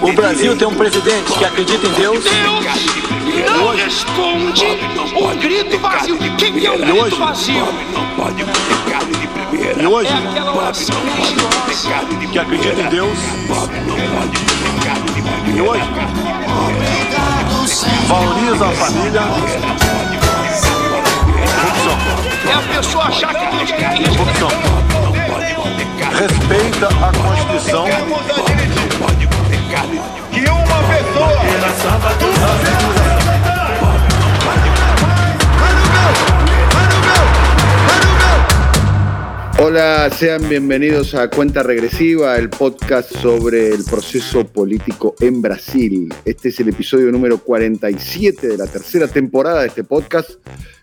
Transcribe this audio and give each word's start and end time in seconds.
O 0.00 0.12
Brasil 0.12 0.56
tem 0.56 0.68
um 0.68 0.74
presidente 0.74 1.32
que 1.32 1.44
acredita 1.44 1.86
em 1.86 1.92
Deus. 1.92 2.24
Não 3.56 3.74
responde 3.74 4.64
o 5.16 5.28
grito 5.38 5.78
vazio. 5.78 6.18
Quem 6.36 6.64
é 6.64 6.70
o 6.70 6.78
grito 6.78 7.16
vazio? 7.16 7.66
Não 7.92 8.06
pode 8.16 8.44
comer 8.44 8.90
carne 8.90 9.12
de 9.14 9.26
primeira. 9.26 9.82
E 9.82 9.86
hoje, 9.86 10.10
É 10.12 10.30
aquela 10.30 10.56
oração 10.56 10.96
que 12.30 12.38
acredita 12.38 12.80
em 12.80 12.88
Deus. 12.88 13.18
Pobre 13.48 13.80
não 13.80 13.96
pode 13.96 14.38
comer 14.38 14.84
carne 14.84 15.06
de 15.06 15.22
primeira. 15.22 15.56
E 15.56 15.60
hoje, 15.60 15.84
valoriza 18.08 18.66
a 18.66 18.72
família. 18.72 19.20
É 22.46 22.52
a 22.52 22.76
pessoa 22.76 23.04
achar 23.04 23.34
que 23.34 23.56
Deus 23.56 23.70
quer 23.72 24.00
isso. 24.00 24.18
Corrupção. 24.18 24.48
Respeita 26.18 26.88
a 26.88 27.12
Constituição. 27.12 27.86
Que 30.32 30.40
uma 30.50 30.82
pessoa. 30.88 31.44
Hola, 39.56 40.10
sean 40.10 40.48
bienvenidos 40.48 41.14
a 41.14 41.30
Cuenta 41.30 41.62
Regresiva, 41.62 42.36
el 42.36 42.50
podcast 42.50 43.16
sobre 43.16 43.68
el 43.68 43.84
proceso 43.84 44.44
político 44.44 45.14
en 45.20 45.40
Brasil. 45.40 46.12
Este 46.24 46.50
es 46.50 46.60
el 46.60 46.68
episodio 46.68 47.10
número 47.10 47.38
47 47.38 48.48
de 48.48 48.58
la 48.58 48.66
tercera 48.66 49.08
temporada 49.08 49.62
de 49.62 49.68
este 49.68 49.84
podcast. 49.84 50.32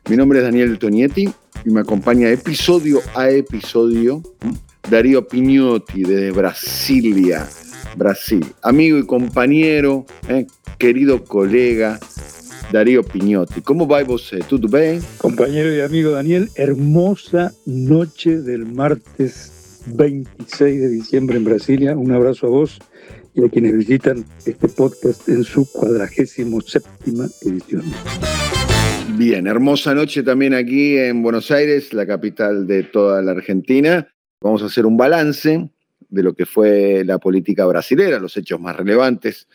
Mi 0.09 0.15
nombre 0.15 0.39
es 0.39 0.45
Daniel 0.45 0.79
Tonietti 0.79 1.29
y 1.65 1.69
me 1.69 1.81
acompaña 1.81 2.29
episodio 2.29 3.01
a 3.13 3.29
episodio 3.29 4.23
Darío 4.89 5.27
Pignotti 5.27 6.03
desde 6.03 6.31
Brasilia, 6.31 7.47
Brasil. 7.95 8.45
Amigo 8.61 8.97
y 8.97 9.05
compañero, 9.05 10.05
eh, 10.29 10.47
querido 10.77 11.23
colega 11.23 11.99
Darío 12.71 13.03
Pignotti. 13.03 13.61
¿Cómo 13.61 13.87
va 13.87 14.03
você? 14.03 14.39
¿Tudo 14.39 14.67
bem? 14.67 15.01
Compañero 15.17 15.75
y 15.75 15.81
amigo 15.81 16.11
Daniel, 16.11 16.49
hermosa 16.55 17.51
noche 17.65 18.41
del 18.41 18.65
martes 18.65 19.81
26 19.87 20.81
de 20.81 20.89
diciembre 20.89 21.37
en 21.37 21.43
Brasilia. 21.43 21.97
Un 21.97 22.11
abrazo 22.11 22.47
a 22.47 22.49
vos 22.49 22.79
y 23.33 23.43
a 23.43 23.49
quienes 23.49 23.77
visitan 23.77 24.25
este 24.45 24.67
podcast 24.67 25.27
en 25.29 25.43
su 25.43 25.69
cuadragésimo 25.71 26.61
séptima 26.61 27.27
edición. 27.41 27.83
Bien, 29.17 29.47
hermosa 29.47 29.93
noche 29.93 30.23
también 30.23 30.53
aquí 30.53 30.97
en 30.97 31.21
Buenos 31.21 31.51
Aires, 31.51 31.93
la 31.93 32.05
capital 32.05 32.67
de 32.67 32.83
toda 32.83 33.21
la 33.21 33.31
Argentina. 33.31 34.07
Vamos 34.41 34.63
a 34.63 34.67
hacer 34.67 34.85
un 34.85 34.97
balance 34.97 35.69
de 36.11 36.23
lo 36.23 36.33
que 36.33 36.45
fue 36.45 37.03
la 37.05 37.17
política 37.17 37.65
brasilera, 37.65 38.19
los 38.19 38.37
hechos 38.37 38.59
más 38.59 38.75
relevantes 38.75 39.47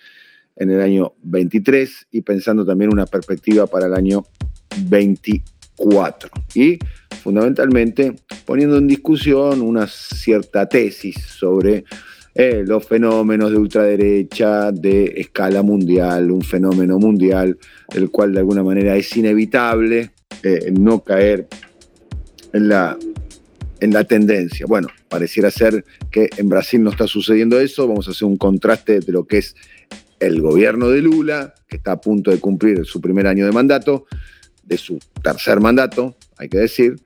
en 0.56 0.70
el 0.70 0.80
año 0.80 1.14
23 1.22 2.08
y 2.10 2.22
pensando 2.22 2.64
también 2.64 2.92
una 2.92 3.06
perspectiva 3.06 3.66
para 3.66 3.86
el 3.86 3.94
año 3.94 4.24
24. 4.88 6.30
Y 6.54 6.78
fundamentalmente 7.22 8.14
poniendo 8.44 8.78
en 8.78 8.88
discusión 8.88 9.60
una 9.60 9.86
cierta 9.86 10.66
tesis 10.66 11.16
sobre 11.16 11.84
eh, 12.34 12.64
los 12.66 12.86
fenómenos 12.86 13.50
de 13.50 13.58
ultraderecha 13.58 14.72
de 14.72 15.12
escala 15.16 15.62
mundial, 15.62 16.30
un 16.30 16.42
fenómeno 16.42 16.98
mundial, 16.98 17.58
el 17.94 18.10
cual 18.10 18.32
de 18.32 18.40
alguna 18.40 18.62
manera 18.62 18.96
es 18.96 19.14
inevitable 19.16 20.12
eh, 20.42 20.72
no 20.72 21.02
caer 21.02 21.48
en 22.52 22.68
la, 22.68 22.98
en 23.80 23.92
la 23.92 24.04
tendencia. 24.04 24.66
Bueno, 24.66 24.88
pareciera 25.08 25.50
ser 25.50 25.84
que 26.10 26.28
en 26.36 26.48
Brasil 26.48 26.82
no 26.82 26.90
está 26.90 27.06
sucediendo 27.06 27.60
eso, 27.60 27.86
vamos 27.86 28.08
a 28.08 28.12
hacer 28.12 28.26
un 28.26 28.36
contraste 28.36 29.00
de 29.00 29.12
lo 29.12 29.26
que 29.26 29.38
es 29.38 29.54
el 30.20 30.40
gobierno 30.40 30.88
de 30.88 31.02
Lula, 31.02 31.54
que 31.68 31.76
está 31.76 31.92
a 31.92 32.00
punto 32.00 32.30
de 32.30 32.38
cumplir 32.38 32.84
su 32.84 33.00
primer 33.00 33.26
año 33.26 33.44
de 33.44 33.52
mandato, 33.52 34.06
de 34.62 34.78
su 34.78 34.98
tercer 35.22 35.60
mandato, 35.60 36.16
hay 36.38 36.48
que 36.48 36.58
decir, 36.58 36.96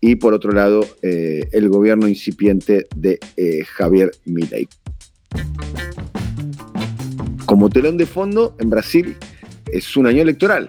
y 0.00 0.16
por 0.16 0.34
otro 0.34 0.52
lado, 0.52 0.86
eh, 1.02 1.48
el 1.52 1.68
gobierno 1.68 2.08
incipiente 2.08 2.86
de 2.94 3.18
eh, 3.36 3.64
Javier 3.64 4.12
Milei. 4.24 4.68
Como 7.46 7.70
telón 7.70 7.96
de 7.96 8.06
fondo, 8.06 8.56
en 8.58 8.70
Brasil 8.70 9.16
es 9.72 9.96
un 9.96 10.06
año 10.06 10.22
electoral. 10.22 10.68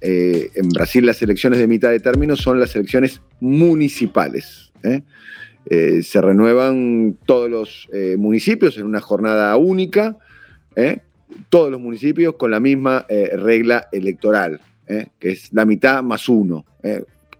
Eh, 0.00 0.50
en 0.54 0.68
Brasil 0.68 1.04
las 1.06 1.20
elecciones 1.22 1.58
de 1.58 1.66
mitad 1.66 1.90
de 1.90 2.00
término 2.00 2.36
son 2.36 2.60
las 2.60 2.74
elecciones 2.76 3.20
municipales. 3.40 4.67
¿Eh? 4.82 5.02
Eh, 5.66 6.02
se 6.02 6.20
renuevan 6.20 7.16
todos 7.26 7.50
los 7.50 7.88
eh, 7.92 8.16
municipios 8.18 8.78
en 8.78 8.86
una 8.86 9.00
jornada 9.00 9.56
única, 9.56 10.16
todos 11.48 11.72
los 11.72 11.80
municipios 11.80 12.36
con 12.36 12.52
la 12.52 12.60
misma 12.60 13.04
regla 13.08 13.88
electoral, 13.90 14.60
que 14.86 15.30
es 15.30 15.52
la 15.52 15.64
mitad 15.64 16.04
más 16.04 16.28
uno. 16.28 16.64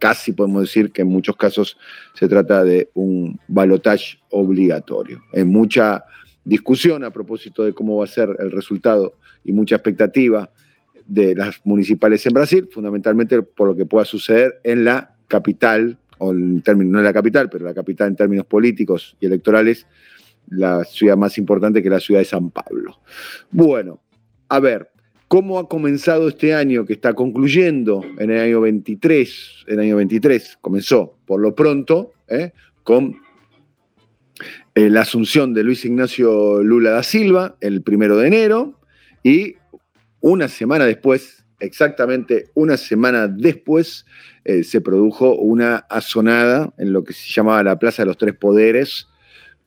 Casi 0.00 0.32
podemos 0.32 0.62
decir 0.62 0.90
que 0.90 1.02
en 1.02 1.08
muchos 1.08 1.36
casos 1.36 1.78
se 2.14 2.26
trata 2.26 2.64
de 2.64 2.90
un 2.94 3.38
balotaje 3.46 4.18
obligatorio. 4.30 5.22
Hay 5.32 5.44
mucha 5.44 6.04
discusión 6.44 7.04
a 7.04 7.12
propósito 7.12 7.64
de 7.64 7.72
cómo 7.72 7.98
va 7.98 8.04
a 8.04 8.08
ser 8.08 8.34
el 8.40 8.50
resultado 8.50 9.14
y 9.44 9.52
mucha 9.52 9.76
expectativa 9.76 10.50
de 11.06 11.34
las 11.34 11.60
municipales 11.64 12.24
en 12.26 12.34
Brasil, 12.34 12.68
fundamentalmente 12.70 13.42
por 13.42 13.68
lo 13.68 13.76
que 13.76 13.86
pueda 13.86 14.04
suceder 14.04 14.60
en 14.62 14.84
la 14.84 15.14
capital, 15.26 15.98
o 16.18 16.32
en 16.32 16.62
términos, 16.62 16.92
no 16.92 16.98
en 16.98 17.04
la 17.04 17.12
capital, 17.12 17.48
pero 17.48 17.64
la 17.64 17.74
capital 17.74 18.08
en 18.08 18.16
términos 18.16 18.46
políticos 18.46 19.16
y 19.20 19.26
electorales, 19.26 19.86
la 20.48 20.84
ciudad 20.84 21.16
más 21.16 21.38
importante 21.38 21.82
que 21.82 21.88
es 21.88 21.92
la 21.92 22.00
ciudad 22.00 22.20
de 22.20 22.24
San 22.24 22.50
Pablo. 22.50 23.00
Bueno, 23.50 24.00
a 24.48 24.60
ver, 24.60 24.90
¿cómo 25.28 25.58
ha 25.58 25.68
comenzado 25.68 26.28
este 26.28 26.54
año 26.54 26.84
que 26.84 26.94
está 26.94 27.14
concluyendo 27.14 28.04
en 28.18 28.30
el 28.30 28.40
año 28.40 28.60
23? 28.62 29.64
El 29.66 29.80
año 29.80 29.96
23 29.96 30.58
comenzó, 30.60 31.18
por 31.26 31.40
lo 31.40 31.54
pronto, 31.54 32.12
¿eh? 32.28 32.52
con 32.82 33.16
eh, 34.74 34.88
la 34.88 35.02
asunción 35.02 35.52
de 35.52 35.64
Luis 35.64 35.84
Ignacio 35.84 36.62
Lula 36.62 36.90
da 36.90 37.02
Silva 37.02 37.56
el 37.60 37.82
primero 37.82 38.16
de 38.16 38.28
enero 38.28 38.80
y 39.22 39.56
una 40.20 40.48
semana 40.48 40.84
después, 40.84 41.44
exactamente 41.60 42.50
una 42.54 42.76
semana 42.76 43.28
después, 43.28 44.06
eh, 44.44 44.64
se 44.64 44.80
produjo 44.80 45.34
una 45.34 45.76
azonada 45.88 46.72
en 46.78 46.92
lo 46.92 47.04
que 47.04 47.12
se 47.12 47.30
llamaba 47.30 47.62
la 47.62 47.78
Plaza 47.78 48.02
de 48.02 48.06
los 48.06 48.18
Tres 48.18 48.34
Poderes, 48.34 49.08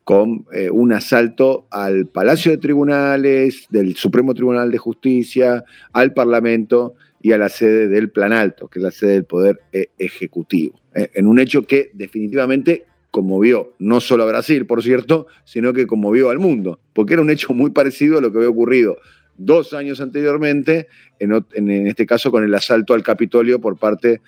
con 0.03 0.45
eh, 0.51 0.69
un 0.69 0.93
asalto 0.93 1.67
al 1.69 2.07
Palacio 2.07 2.51
de 2.51 2.57
Tribunales, 2.57 3.67
del 3.69 3.95
Supremo 3.95 4.33
Tribunal 4.33 4.71
de 4.71 4.77
Justicia, 4.77 5.63
al 5.93 6.13
Parlamento 6.13 6.95
y 7.21 7.33
a 7.33 7.37
la 7.37 7.49
sede 7.49 7.87
del 7.87 8.09
Plan 8.09 8.33
Alto, 8.33 8.67
que 8.67 8.79
es 8.79 8.83
la 8.83 8.91
sede 8.91 9.11
del 9.13 9.25
Poder 9.25 9.61
eh, 9.71 9.89
Ejecutivo. 9.97 10.79
en 10.93 11.27
un 11.27 11.39
hecho 11.39 11.65
que 11.65 11.91
definitivamente 11.93 12.85
conmovió 13.11 13.73
no 13.77 14.01
solo 14.01 14.23
a 14.23 14.27
Brasil, 14.27 14.65
por 14.65 14.81
cierto, 14.81 15.27
sino 15.43 15.73
que 15.73 15.85
conmovió 15.85 16.29
al 16.29 16.39
mundo, 16.39 16.79
porque 16.93 17.13
era 17.13 17.21
un 17.21 17.29
hecho 17.29 17.53
muy 17.53 17.69
parecido 17.69 18.17
a 18.17 18.21
lo 18.21 18.31
que 18.31 18.39
había 18.39 18.49
ocurrido 18.49 18.97
dos 19.37 19.73
años 19.73 20.01
anteriormente, 20.01 20.87
en, 21.19 21.87
este 21.87 22.05
caso 22.05 22.31
con 22.31 22.43
el 22.43 22.53
asalto 22.53 22.93
al 22.93 23.03
Capitolio 23.03 23.59
por 23.59 23.77
parte 23.77 24.21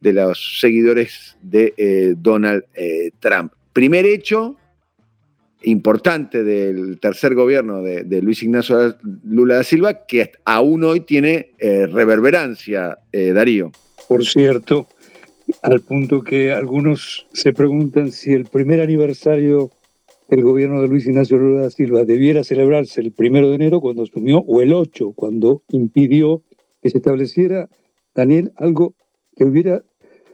de 0.00 0.12
los 0.12 0.58
seguidores 0.60 1.36
de 1.42 1.74
eh, 1.76 2.14
Donald 2.16 2.64
eh, 2.74 3.10
Trump. 3.20 3.52
Primer 3.72 4.06
hecho 4.06 4.56
importante 5.62 6.44
del 6.44 6.98
tercer 7.00 7.34
gobierno 7.34 7.82
de, 7.82 8.04
de 8.04 8.22
Luis 8.22 8.42
Ignacio 8.42 8.96
Lula 9.24 9.56
da 9.56 9.64
Silva, 9.64 10.06
que 10.06 10.32
aún 10.44 10.84
hoy 10.84 11.00
tiene 11.00 11.50
eh, 11.58 11.86
reverberancia, 11.86 12.98
eh, 13.12 13.32
Darío. 13.32 13.72
Por 14.08 14.24
cierto, 14.24 14.86
al 15.62 15.80
punto 15.80 16.22
que 16.22 16.52
algunos 16.52 17.26
se 17.32 17.52
preguntan 17.52 18.12
si 18.12 18.32
el 18.32 18.44
primer 18.44 18.80
aniversario 18.80 19.72
del 20.28 20.42
gobierno 20.42 20.82
de 20.82 20.88
Luis 20.88 21.06
Ignacio 21.06 21.38
Lula 21.38 21.62
da 21.62 21.70
Silva 21.70 22.04
debiera 22.04 22.42
celebrarse 22.42 23.00
el 23.00 23.12
primero 23.12 23.48
de 23.48 23.54
enero 23.56 23.80
cuando 23.80 24.02
asumió 24.02 24.38
o 24.38 24.60
el 24.60 24.72
8 24.72 25.12
cuando 25.12 25.62
impidió 25.68 26.42
que 26.82 26.90
se 26.90 26.98
estableciera, 26.98 27.68
Daniel, 28.14 28.52
algo 28.56 28.94
que 29.36 29.44
hubiera 29.44 29.84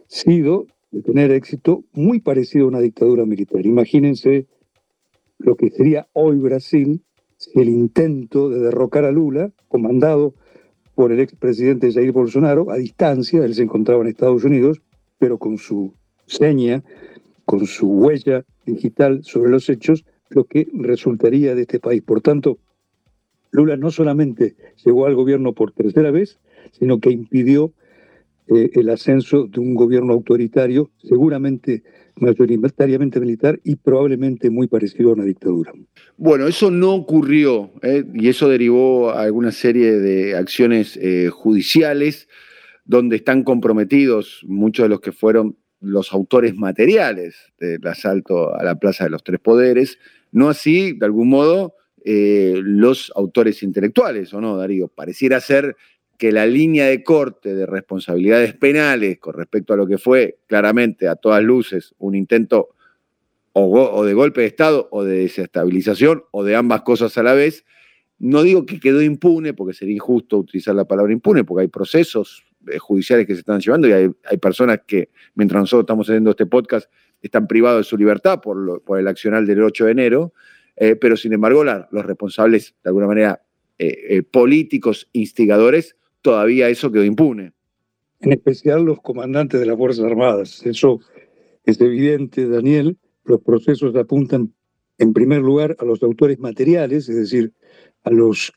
sido, 0.06 0.66
de 0.90 1.02
tener 1.02 1.30
éxito, 1.30 1.84
muy 1.92 2.20
parecido 2.20 2.66
a 2.66 2.68
una 2.68 2.80
dictadura 2.80 3.24
militar. 3.24 3.64
Imagínense 3.64 4.46
lo 5.38 5.56
que 5.56 5.70
sería 5.70 6.08
hoy 6.12 6.36
Brasil 6.36 7.02
si 7.36 7.58
el 7.58 7.68
intento 7.68 8.50
de 8.50 8.60
derrocar 8.60 9.04
a 9.04 9.10
Lula, 9.10 9.52
comandado 9.68 10.34
por 10.94 11.12
el 11.12 11.20
expresidente 11.20 11.92
Jair 11.92 12.12
Bolsonaro 12.12 12.70
a 12.70 12.76
distancia, 12.76 13.44
él 13.44 13.54
se 13.54 13.62
encontraba 13.62 14.02
en 14.02 14.08
Estados 14.08 14.44
Unidos, 14.44 14.80
pero 15.18 15.38
con 15.38 15.58
su 15.58 15.94
seña, 16.26 16.84
con 17.44 17.66
su 17.66 17.88
huella 17.88 18.44
digital 18.66 19.22
sobre 19.24 19.50
los 19.50 19.68
hechos, 19.68 20.04
lo 20.30 20.44
que 20.44 20.68
resultaría 20.72 21.54
de 21.54 21.62
este 21.62 21.80
país. 21.80 22.02
Por 22.02 22.20
tanto, 22.20 22.58
Lula 23.50 23.76
no 23.76 23.90
solamente 23.90 24.56
llegó 24.84 25.06
al 25.06 25.14
gobierno 25.14 25.52
por 25.52 25.72
tercera 25.72 26.10
vez, 26.10 26.38
sino 26.72 27.00
que 27.00 27.10
impidió 27.10 27.72
eh, 28.48 28.70
el 28.74 28.88
ascenso 28.88 29.46
de 29.46 29.60
un 29.60 29.74
gobierno 29.74 30.12
autoritario, 30.14 30.90
seguramente 30.98 31.82
mayoritariamente 32.16 33.20
militar 33.20 33.60
y 33.64 33.76
probablemente 33.76 34.50
muy 34.50 34.66
parecido 34.66 35.10
a 35.10 35.14
una 35.14 35.24
dictadura. 35.24 35.72
Bueno, 36.16 36.46
eso 36.46 36.70
no 36.70 36.94
ocurrió 36.94 37.70
¿eh? 37.82 38.04
y 38.14 38.28
eso 38.28 38.48
derivó 38.48 39.10
a 39.10 39.22
alguna 39.22 39.52
serie 39.52 39.92
de 39.92 40.36
acciones 40.36 40.98
eh, 41.00 41.30
judiciales 41.30 42.28
donde 42.84 43.16
están 43.16 43.44
comprometidos 43.44 44.44
muchos 44.46 44.84
de 44.84 44.88
los 44.88 45.00
que 45.00 45.12
fueron 45.12 45.56
los 45.82 46.12
autores 46.12 46.56
materiales 46.56 47.52
del 47.58 47.86
asalto 47.86 48.54
a 48.54 48.62
la 48.62 48.76
Plaza 48.76 49.04
de 49.04 49.10
los 49.10 49.24
Tres 49.24 49.40
Poderes, 49.40 49.98
no 50.30 50.48
así, 50.48 50.92
de 50.92 51.04
algún 51.04 51.28
modo, 51.28 51.74
eh, 52.04 52.60
los 52.62 53.12
autores 53.14 53.62
intelectuales, 53.62 54.32
¿o 54.32 54.40
no, 54.40 54.56
Darío? 54.56 54.88
Pareciera 54.88 55.40
ser 55.40 55.76
que 56.18 56.32
la 56.32 56.46
línea 56.46 56.86
de 56.86 57.02
corte 57.02 57.54
de 57.54 57.66
responsabilidades 57.66 58.54
penales 58.54 59.18
con 59.18 59.34
respecto 59.34 59.74
a 59.74 59.76
lo 59.76 59.86
que 59.86 59.98
fue 59.98 60.38
claramente 60.46 61.08
a 61.08 61.16
todas 61.16 61.42
luces 61.42 61.94
un 61.98 62.14
intento 62.14 62.70
o, 63.54 64.04
de 64.04 64.14
golpe 64.14 64.42
de 64.42 64.46
Estado 64.46 64.88
o 64.90 65.04
de 65.04 65.18
desestabilización 65.18 66.24
o 66.30 66.44
de 66.44 66.56
ambas 66.56 66.82
cosas 66.82 67.18
a 67.18 67.22
la 67.22 67.34
vez, 67.34 67.64
no 68.18 68.42
digo 68.42 68.66
que 68.66 68.80
quedó 68.80 69.02
impune, 69.02 69.52
porque 69.52 69.74
sería 69.74 69.96
injusto 69.96 70.38
utilizar 70.38 70.74
la 70.74 70.84
palabra 70.84 71.12
impune, 71.12 71.44
porque 71.44 71.62
hay 71.62 71.68
procesos 71.68 72.44
judiciales 72.78 73.26
que 73.26 73.34
se 73.34 73.40
están 73.40 73.60
llevando 73.60 73.88
y 73.88 73.92
hay, 73.92 74.36
personas 74.40 74.80
que, 74.86 75.10
mientras 75.34 75.62
nosotros 75.62 75.84
estamos 75.84 76.08
haciendo 76.08 76.30
este 76.30 76.46
podcast, 76.46 76.90
están 77.20 77.46
privados 77.46 77.80
de 77.80 77.84
su 77.84 77.96
libertad 77.96 78.40
por, 78.40 78.82
por 78.82 78.98
el 78.98 79.08
accional 79.08 79.46
del 79.46 79.62
8 79.62 79.86
de 79.86 79.90
enero, 79.92 80.32
eh, 80.76 80.96
pero 80.96 81.16
sin 81.16 81.32
embargo 81.32 81.64
los 81.64 82.06
responsables, 82.06 82.74
de 82.82 82.88
alguna 82.90 83.06
manera, 83.06 83.42
eh, 83.78 84.22
políticos, 84.22 85.08
instigadores, 85.12 85.96
todavía 86.20 86.68
eso 86.68 86.90
quedó 86.90 87.04
impune. 87.04 87.52
En 88.20 88.32
especial 88.32 88.84
los 88.84 89.00
comandantes 89.00 89.58
de 89.58 89.66
las 89.66 89.76
Fuerzas 89.76 90.04
Armadas. 90.04 90.64
Eso 90.64 91.00
es 91.64 91.80
evidente, 91.80 92.48
Daniel. 92.48 92.96
Los 93.24 93.40
procesos 93.40 93.94
apuntan, 93.96 94.54
en 94.98 95.12
primer 95.12 95.42
lugar, 95.42 95.76
a 95.80 95.84
los 95.84 96.02
autores 96.02 96.38
materiales, 96.38 97.08
es 97.08 97.16
decir, 97.16 97.52
a 98.04 98.10
los 98.10 98.52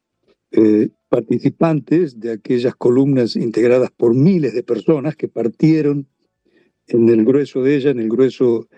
eh, 0.57 0.89
participantes 1.09 2.17
de 2.19 2.31
aquellas 2.31 2.75
columnas 2.75 3.35
integradas 3.35 3.91
por 3.91 4.15
miles 4.15 4.53
de 4.53 4.63
personas 4.63 5.17
que 5.17 5.27
partieron 5.27 6.07
en 6.87 7.09
el 7.09 7.25
grueso 7.25 7.61
de 7.61 7.75
ella, 7.75 7.89
en 7.89 7.99
el 7.99 8.07
grueso 8.07 8.69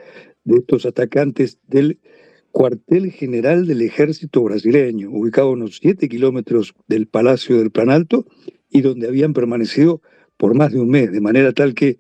de 0.43 0.57
estos 0.57 0.87
atacantes 0.87 1.59
del 1.67 1.99
cuartel 2.51 3.11
general 3.11 3.67
del 3.67 3.83
ejército 3.83 4.41
brasileño, 4.41 5.11
ubicado 5.11 5.49
a 5.49 5.51
unos 5.51 5.77
7 5.79 6.09
kilómetros 6.09 6.73
del 6.87 7.05
Palacio 7.05 7.59
del 7.59 7.69
Planalto, 7.69 8.25
y 8.69 8.81
donde 8.81 9.07
habían 9.07 9.33
permanecido 9.33 10.01
por 10.37 10.55
más 10.55 10.71
de 10.71 10.79
un 10.79 10.89
mes, 10.89 11.11
de 11.11 11.21
manera 11.21 11.53
tal 11.53 11.75
que 11.75 11.99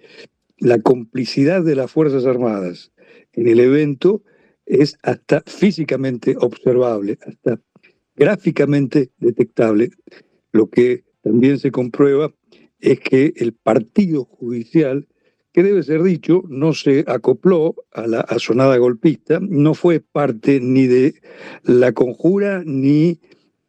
la 0.57 0.79
complicidad 0.79 1.63
de 1.63 1.75
las 1.75 1.91
Fuerzas 1.91 2.25
Armadas 2.25 2.91
en 3.33 3.47
el 3.47 3.59
evento 3.59 4.23
es 4.65 4.97
hasta 5.03 5.43
físicamente 5.45 6.35
observable, 6.39 7.19
hasta 7.25 7.61
gráficamente 8.17 9.11
detectable. 9.19 9.91
Lo 10.51 10.67
que 10.69 11.03
también 11.21 11.59
se 11.59 11.71
comprueba 11.71 12.33
es 12.79 12.99
que 12.99 13.33
el 13.37 13.53
partido 13.53 14.25
judicial, 14.25 15.07
que 15.53 15.63
debe 15.63 15.83
ser 15.83 16.03
dicho, 16.03 16.43
no 16.49 16.73
se 16.73 17.05
acopló 17.07 17.75
a 17.93 18.07
la 18.07 18.19
asonada 18.21 18.77
golpista, 18.77 19.39
no 19.41 19.73
fue 19.73 19.99
parte 19.99 20.59
ni 20.59 20.87
de 20.87 21.15
la 21.63 21.93
conjura 21.93 22.63
ni 22.65 23.19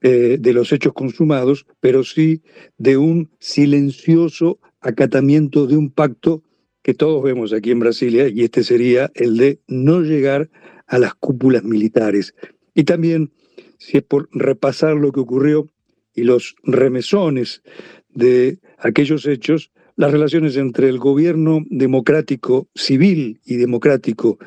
eh, 0.00 0.36
de 0.38 0.52
los 0.52 0.72
hechos 0.72 0.92
consumados, 0.92 1.66
pero 1.80 2.04
sí 2.04 2.42
de 2.76 2.96
un 2.96 3.30
silencioso 3.40 4.60
acatamiento 4.80 5.66
de 5.66 5.76
un 5.76 5.90
pacto 5.90 6.42
que 6.82 6.94
todos 6.94 7.22
vemos 7.22 7.52
aquí 7.52 7.70
en 7.70 7.80
Brasilia, 7.80 8.28
y 8.28 8.44
este 8.44 8.62
sería 8.62 9.10
el 9.14 9.36
de 9.36 9.60
no 9.66 10.00
llegar 10.00 10.50
a 10.86 10.98
las 10.98 11.14
cúpulas 11.14 11.64
militares. 11.64 12.34
Y 12.74 12.84
también, 12.84 13.32
si 13.78 13.98
es 13.98 14.02
por 14.02 14.28
repasar 14.32 14.96
lo 14.96 15.12
que 15.12 15.20
ocurrió 15.20 15.68
y 16.14 16.24
los 16.24 16.56
remesones 16.64 17.62
de 18.10 18.58
aquellos 18.78 19.26
hechos, 19.26 19.70
las 19.96 20.12
relaciones 20.12 20.56
entre 20.56 20.88
el 20.88 20.98
gobierno 20.98 21.64
democrático, 21.70 22.68
civil 22.74 23.40
y 23.44 23.56
democrático 23.56 24.38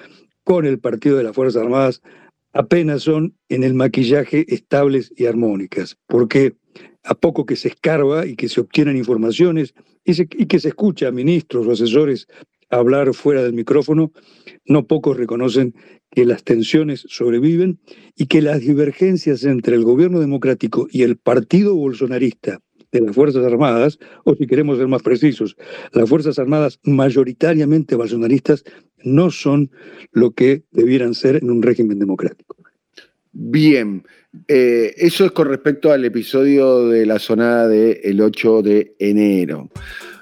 con 0.44 0.66
el 0.66 0.80
Partido 0.80 1.18
de 1.18 1.24
las 1.24 1.36
Fuerzas 1.36 1.63
Armadas 1.63 2.01
apenas 2.54 3.04
son 3.04 3.36
en 3.50 3.63
el 3.63 3.74
maquillaje 3.74 4.45
estables 4.54 5.12
y 5.16 5.25
armónicas, 5.25 5.98
porque 6.07 6.56
a 7.04 7.16
poco 7.16 7.45
que 7.45 7.56
se 7.56 7.69
escarba 7.69 8.25
y 8.25 8.36
que 8.36 8.50
se 8.50 8.62
obtienen 8.62 8.98
informaciones 8.98 9.74
y, 10.04 10.25
que 10.25 10.60
se 10.60 10.69
escucha 10.69 11.07
a 11.07 11.12
ministros 11.12 11.68
o 11.68 11.72
asesores 11.72 12.27
hablar 12.69 13.13
fuera 13.13 13.44
del 13.44 13.54
micrófono, 13.54 14.12
no 14.66 14.86
pocos 14.86 15.18
reconocen 15.18 15.75
que 16.12 16.25
las 16.25 16.44
tensiones 16.44 17.06
sobreviven 17.08 17.80
y 18.16 18.28
que 18.28 18.42
las 18.42 18.60
divergencias 18.62 19.44
entre 19.44 19.75
el 19.75 19.84
gobierno 19.84 20.19
democrático 20.19 20.88
y 20.92 21.04
el 21.04 21.18
partido 21.18 21.75
bolsonarista 21.75 22.62
de 22.92 23.02
las 23.02 23.16
Fuerzas 23.16 23.46
Armadas, 23.46 24.00
o 24.25 24.36
si 24.36 24.46
queremos 24.48 24.78
ser 24.78 24.88
más 24.88 25.02
precisos, 25.02 25.56
las 25.94 26.10
Fuerzas 26.10 26.38
Armadas 26.40 26.80
mayoritariamente 26.84 27.96
bolsonaristas 27.96 28.63
no 29.04 29.31
son 29.31 29.72
lo 30.12 30.31
que 30.31 30.63
debieran 30.72 31.13
ser 31.13 31.38
en 31.38 31.50
un 31.50 31.62
régimen 31.62 32.00
democrático. 32.00 32.58
Bien, 33.34 34.04
eh, 34.50 34.94
eso 34.98 35.25
es 35.25 35.31
con 35.31 35.48
respecto 35.48 35.92
al 35.92 36.04
episodio 36.04 36.90
de 36.90 37.06
la 37.06 37.18
sonada 37.18 37.69
del 37.69 38.19
8 38.19 38.62
de 38.62 38.96
enero. 39.00 39.69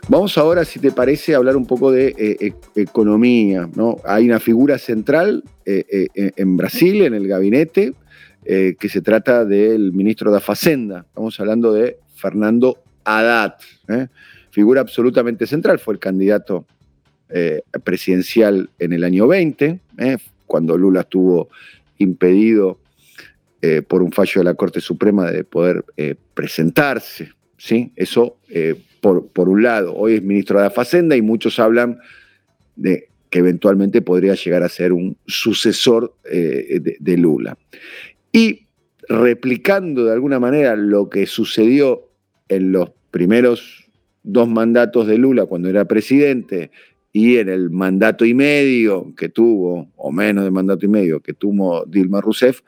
Vamos 0.09 0.37
ahora, 0.37 0.65
si 0.65 0.79
te 0.79 0.91
parece, 0.91 1.33
a 1.33 1.37
hablar 1.37 1.55
un 1.55 1.65
poco 1.65 1.91
de 1.91 2.15
eh, 2.17 2.37
e, 2.39 2.81
economía. 2.81 3.69
¿no? 3.75 3.97
Hay 4.03 4.25
una 4.25 4.39
figura 4.39 4.77
central 4.77 5.43
eh, 5.65 6.07
en 6.13 6.57
Brasil, 6.57 7.03
en 7.03 7.13
el 7.13 7.27
gabinete, 7.27 7.93
que 8.43 8.89
se 8.89 9.01
trata 9.01 9.45
del 9.45 9.93
ministro 9.93 10.31
de 10.31 10.39
Facenda. 10.39 11.05
Estamos 11.07 11.39
hablando 11.39 11.71
de 11.71 11.99
Fernando 12.15 12.79
Haddad, 13.03 13.55
figura 14.49 14.81
absolutamente 14.81 15.45
central, 15.45 15.77
fue 15.77 15.93
el 15.93 15.99
candidato 15.99 16.65
presidencial 17.83 18.71
en 18.79 18.93
el 18.93 19.03
año 19.03 19.27
20, 19.27 19.79
cuando 20.47 20.75
Lula 20.79 21.01
estuvo 21.01 21.49
impedido 21.99 22.79
eh, 23.61 23.81
por 23.81 24.01
un 24.01 24.11
fallo 24.11 24.39
de 24.39 24.45
la 24.45 24.53
Corte 24.53 24.79
Suprema 24.79 25.29
de 25.29 25.43
poder 25.43 25.83
eh, 25.97 26.15
presentarse. 26.33 27.33
¿sí? 27.57 27.91
Eso 27.95 28.37
eh, 28.47 28.81
por, 29.01 29.27
por, 29.29 29.49
un 29.49 29.63
lado. 29.63 29.95
Hoy 29.95 30.15
es 30.15 30.23
ministro 30.23 30.57
de 30.59 30.65
la 30.65 30.69
Facenda 30.69 31.15
y 31.15 31.21
muchos 31.21 31.59
hablan 31.59 31.99
de 32.75 33.09
que 33.29 33.39
eventualmente 33.39 34.01
podría 34.01 34.35
llegar 34.35 34.63
a 34.63 34.69
ser 34.69 34.93
un 34.93 35.17
sucesor 35.27 36.15
de, 36.23 36.97
de 36.99 37.17
Lula. 37.17 37.57
Y 38.31 38.67
replicando 39.07 40.05
de 40.05 40.13
alguna 40.13 40.39
manera 40.39 40.75
lo 40.75 41.09
que 41.09 41.25
sucedió 41.25 42.09
en 42.47 42.71
los 42.71 42.91
primeros 43.11 43.89
dos 44.23 44.47
mandatos 44.47 45.07
de 45.07 45.17
Lula 45.17 45.45
cuando 45.45 45.69
era 45.69 45.85
presidente 45.85 46.71
y 47.11 47.37
en 47.37 47.49
el 47.49 47.69
mandato 47.69 48.25
y 48.25 48.33
medio 48.33 49.13
que 49.15 49.29
tuvo, 49.29 49.91
o 49.95 50.11
menos 50.11 50.43
de 50.43 50.51
mandato 50.51 50.85
y 50.85 50.89
medio 50.89 51.21
que 51.21 51.33
tuvo 51.33 51.85
Dilma 51.85 52.21
Rousseff, 52.21 52.61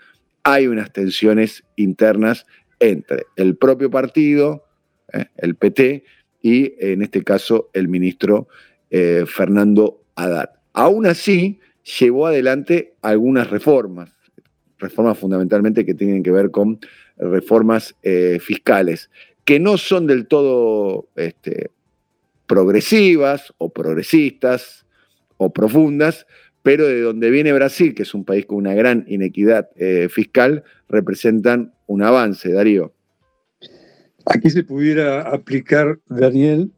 hay 0.44 0.68
unas 0.68 0.92
tensiones 0.92 1.64
internas 1.76 2.46
entre 2.80 3.26
el 3.36 3.56
propio 3.56 3.92
partido, 3.92 4.66
eh, 5.14 5.26
el 5.38 5.56
PT, 5.56 6.04
y 6.41 6.74
en 6.79 7.01
este 7.01 7.24
caso 7.24 7.69
el 7.74 7.88
ministro 7.88 8.48
eh, 8.89 9.25
Fernando 9.27 10.01
Haddad. 10.15 10.51
Aún 10.74 11.05
así, 11.05 11.60
llevó 12.00 12.27
adelante 12.27 12.93
algunas 13.01 13.50
reformas, 13.50 14.12
reformas 14.77 15.17
fundamentalmente 15.17 15.86
que 15.86 15.93
tienen 15.93 16.24
que 16.24 16.31
ver 16.31 16.51
con 16.51 16.79
reformas 17.17 17.95
eh, 18.03 18.39
fiscales, 18.41 19.10
que 19.45 19.60
no 19.60 19.77
son 19.77 20.07
del 20.07 20.27
todo 20.27 21.10
este, 21.15 21.69
progresivas 22.48 23.53
o 23.57 23.69
progresistas 23.69 24.86
o 25.38 25.51
profundas, 25.51 26.25
pero 26.63 26.88
de 26.88 27.01
donde 27.01 27.29
viene 27.31 27.53
Brasil, 27.53 27.95
que 27.95 28.03
es 28.03 28.13
un 28.13 28.25
país 28.25 28.45
con 28.45 28.57
una 28.57 28.74
gran 28.74 29.05
inequidad 29.07 29.69
eh, 29.75 30.10
fiscal, 30.10 30.63
representan 30.89 31.74
un 31.88 32.03
avance, 32.03 32.51
Darío. 32.51 32.93
Aquí 34.25 34.50
se 34.50 34.63
pudiera 34.63 35.22
aplicar, 35.22 36.00
Daniel, 36.08 36.72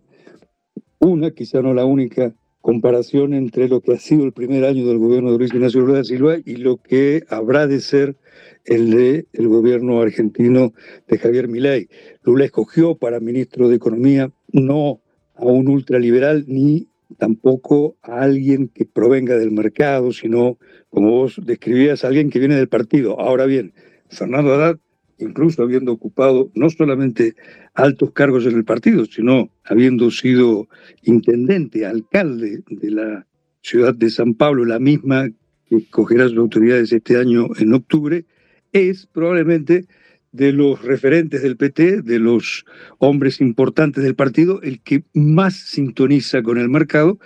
una, 0.99 1.31
quizá 1.31 1.61
no 1.61 1.73
la 1.73 1.85
única 1.85 2.33
comparación 2.61 3.33
entre 3.33 3.67
lo 3.67 3.81
que 3.81 3.93
ha 3.93 3.99
sido 3.99 4.23
el 4.23 4.31
primer 4.31 4.63
año 4.63 4.87
del 4.87 4.97
gobierno 4.97 5.31
de 5.31 5.37
Luis 5.37 5.53
Ignacio 5.53 5.81
Lula 5.81 5.95
da 5.95 6.03
Silva 6.05 6.37
y 6.45 6.55
lo 6.55 6.77
que 6.77 7.23
habrá 7.27 7.67
de 7.67 7.81
ser 7.81 8.15
el 8.63 8.91
de 8.91 9.27
el 9.33 9.49
gobierno 9.49 10.01
argentino 10.01 10.73
de 11.07 11.17
Javier 11.17 11.49
Milei. 11.49 11.89
Lula 12.23 12.45
escogió 12.45 12.95
para 12.95 13.19
ministro 13.19 13.67
de 13.67 13.75
Economía 13.75 14.31
no 14.53 15.01
a 15.35 15.43
un 15.43 15.67
ultraliberal 15.67 16.45
ni 16.47 16.87
tampoco 17.17 17.97
a 18.01 18.21
alguien 18.21 18.69
que 18.69 18.85
provenga 18.85 19.35
del 19.35 19.51
mercado, 19.51 20.13
sino, 20.13 20.57
como 20.89 21.11
vos 21.11 21.41
describías, 21.43 22.03
a 22.03 22.07
alguien 22.07 22.29
que 22.29 22.39
viene 22.39 22.55
del 22.55 22.69
partido. 22.69 23.19
Ahora 23.19 23.45
bien, 23.45 23.73
Fernando 24.07 24.53
Haddad, 24.53 24.79
incluso 25.23 25.63
habiendo 25.63 25.91
ocupado 25.91 26.51
no 26.55 26.69
solamente 26.69 27.35
altos 27.73 28.11
cargos 28.11 28.45
en 28.45 28.55
el 28.55 28.65
partido, 28.65 29.05
sino 29.05 29.49
habiendo 29.63 30.11
sido 30.11 30.67
intendente, 31.03 31.85
alcalde 31.85 32.63
de 32.67 32.91
la 32.91 33.25
ciudad 33.61 33.93
de 33.93 34.09
San 34.09 34.33
Pablo, 34.33 34.65
la 34.65 34.79
misma 34.79 35.29
que 35.67 35.77
escogerá 35.77 36.27
sus 36.27 36.37
autoridades 36.37 36.91
este 36.91 37.17
año 37.17 37.47
en 37.57 37.73
octubre, 37.73 38.25
es 38.71 39.07
probablemente 39.07 39.85
de 40.31 40.51
los 40.51 40.83
referentes 40.83 41.43
del 41.43 41.57
PT, 41.57 42.01
de 42.01 42.19
los 42.19 42.65
hombres 42.97 43.39
importantes 43.39 44.03
del 44.03 44.15
partido, 44.15 44.61
el 44.63 44.81
que 44.81 45.03
más 45.13 45.55
sintoniza 45.55 46.41
con 46.41 46.57
el 46.57 46.69
mercado, 46.69 47.19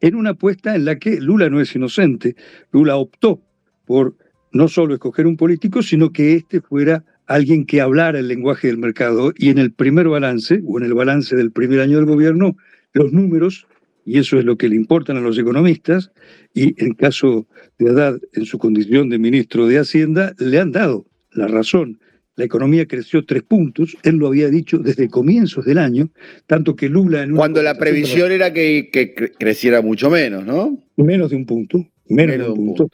en 0.00 0.14
una 0.14 0.30
apuesta 0.30 0.74
en 0.74 0.84
la 0.84 0.98
que 0.98 1.20
Lula 1.20 1.50
no 1.50 1.60
es 1.60 1.74
inocente. 1.74 2.36
Lula 2.72 2.96
optó 2.96 3.42
por 3.84 4.16
no 4.52 4.68
solo 4.68 4.94
escoger 4.94 5.26
un 5.26 5.36
político, 5.36 5.82
sino 5.82 6.10
que 6.10 6.34
éste 6.34 6.60
fuera 6.60 7.04
alguien 7.28 7.64
que 7.64 7.80
hablara 7.80 8.18
el 8.18 8.28
lenguaje 8.28 8.66
del 8.66 8.78
mercado. 8.78 9.32
Y 9.36 9.50
en 9.50 9.58
el 9.58 9.72
primer 9.72 10.08
balance, 10.08 10.60
o 10.66 10.78
en 10.78 10.84
el 10.84 10.94
balance 10.94 11.36
del 11.36 11.52
primer 11.52 11.80
año 11.80 11.96
del 11.98 12.06
gobierno, 12.06 12.56
los 12.92 13.12
números, 13.12 13.66
y 14.04 14.18
eso 14.18 14.38
es 14.38 14.44
lo 14.44 14.56
que 14.56 14.68
le 14.68 14.76
importan 14.76 15.16
a 15.16 15.20
los 15.20 15.38
economistas, 15.38 16.10
y 16.52 16.74
en 16.82 16.94
caso 16.94 17.46
de 17.78 17.90
Haddad, 17.90 18.18
en 18.32 18.46
su 18.46 18.58
condición 18.58 19.10
de 19.10 19.18
ministro 19.18 19.66
de 19.66 19.78
Hacienda, 19.78 20.34
le 20.38 20.58
han 20.58 20.72
dado 20.72 21.06
la 21.32 21.46
razón 21.46 22.00
la 22.38 22.44
economía 22.44 22.86
creció 22.86 23.24
tres 23.26 23.42
puntos, 23.42 23.96
él 24.04 24.14
lo 24.14 24.28
había 24.28 24.48
dicho 24.48 24.78
desde 24.78 25.08
comienzos 25.08 25.64
del 25.64 25.76
año, 25.76 26.08
tanto 26.46 26.76
que 26.76 26.88
Lula... 26.88 27.24
En 27.24 27.34
Cuando 27.34 27.60
la 27.64 27.76
previsión 27.76 28.30
era 28.30 28.52
que, 28.52 28.90
que, 28.92 29.12
creciera 29.12 29.82
mucho 29.82 30.08
menos, 30.08 30.46
¿no? 30.46 30.78
Menos 30.96 31.30
de 31.30 31.36
un 31.36 31.46
punto, 31.46 31.84
menos, 32.08 32.36
de 32.36 32.48
un 32.48 32.74
punto. 32.76 32.90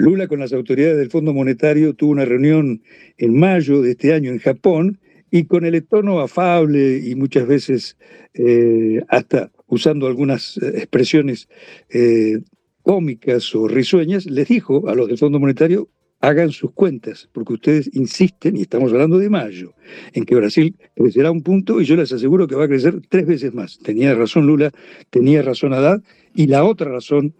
Lula 0.00 0.28
con 0.28 0.40
las 0.40 0.52
autoridades 0.52 0.96
del 0.96 1.10
Fondo 1.10 1.34
Monetario 1.34 1.94
tuvo 1.94 2.12
una 2.12 2.24
reunión 2.24 2.82
en 3.18 3.38
mayo 3.38 3.82
de 3.82 3.92
este 3.92 4.14
año 4.14 4.30
en 4.30 4.38
Japón 4.38 4.98
y 5.30 5.44
con 5.44 5.64
el 5.64 5.86
tono 5.86 6.20
afable 6.20 6.98
y 6.98 7.14
muchas 7.14 7.46
veces 7.46 7.96
eh, 8.34 9.02
hasta 9.08 9.52
usando 9.66 10.06
algunas 10.06 10.56
eh, 10.56 10.72
expresiones 10.76 11.48
eh, 11.90 12.38
cómicas 12.82 13.54
o 13.54 13.68
risueñas, 13.68 14.24
les 14.24 14.48
dijo 14.48 14.88
a 14.88 14.94
los 14.94 15.06
del 15.08 15.18
Fondo 15.18 15.38
Monetario 15.38 15.88
hagan 16.22 16.50
sus 16.50 16.72
cuentas, 16.72 17.28
porque 17.32 17.54
ustedes 17.54 17.90
insisten, 17.94 18.56
y 18.56 18.62
estamos 18.62 18.92
hablando 18.92 19.18
de 19.18 19.30
mayo, 19.30 19.74
en 20.12 20.24
que 20.24 20.34
Brasil 20.34 20.76
crecerá 20.94 21.30
un 21.30 21.42
punto 21.42 21.80
y 21.80 21.86
yo 21.86 21.96
les 21.96 22.12
aseguro 22.12 22.46
que 22.46 22.56
va 22.56 22.64
a 22.64 22.68
crecer 22.68 23.00
tres 23.08 23.26
veces 23.26 23.54
más. 23.54 23.78
Tenía 23.78 24.14
razón 24.14 24.46
Lula, 24.46 24.70
tenía 25.08 25.40
razón 25.40 25.72
Haddad, 25.72 26.02
y 26.34 26.46
la 26.46 26.64
otra 26.64 26.90
razón 26.90 27.34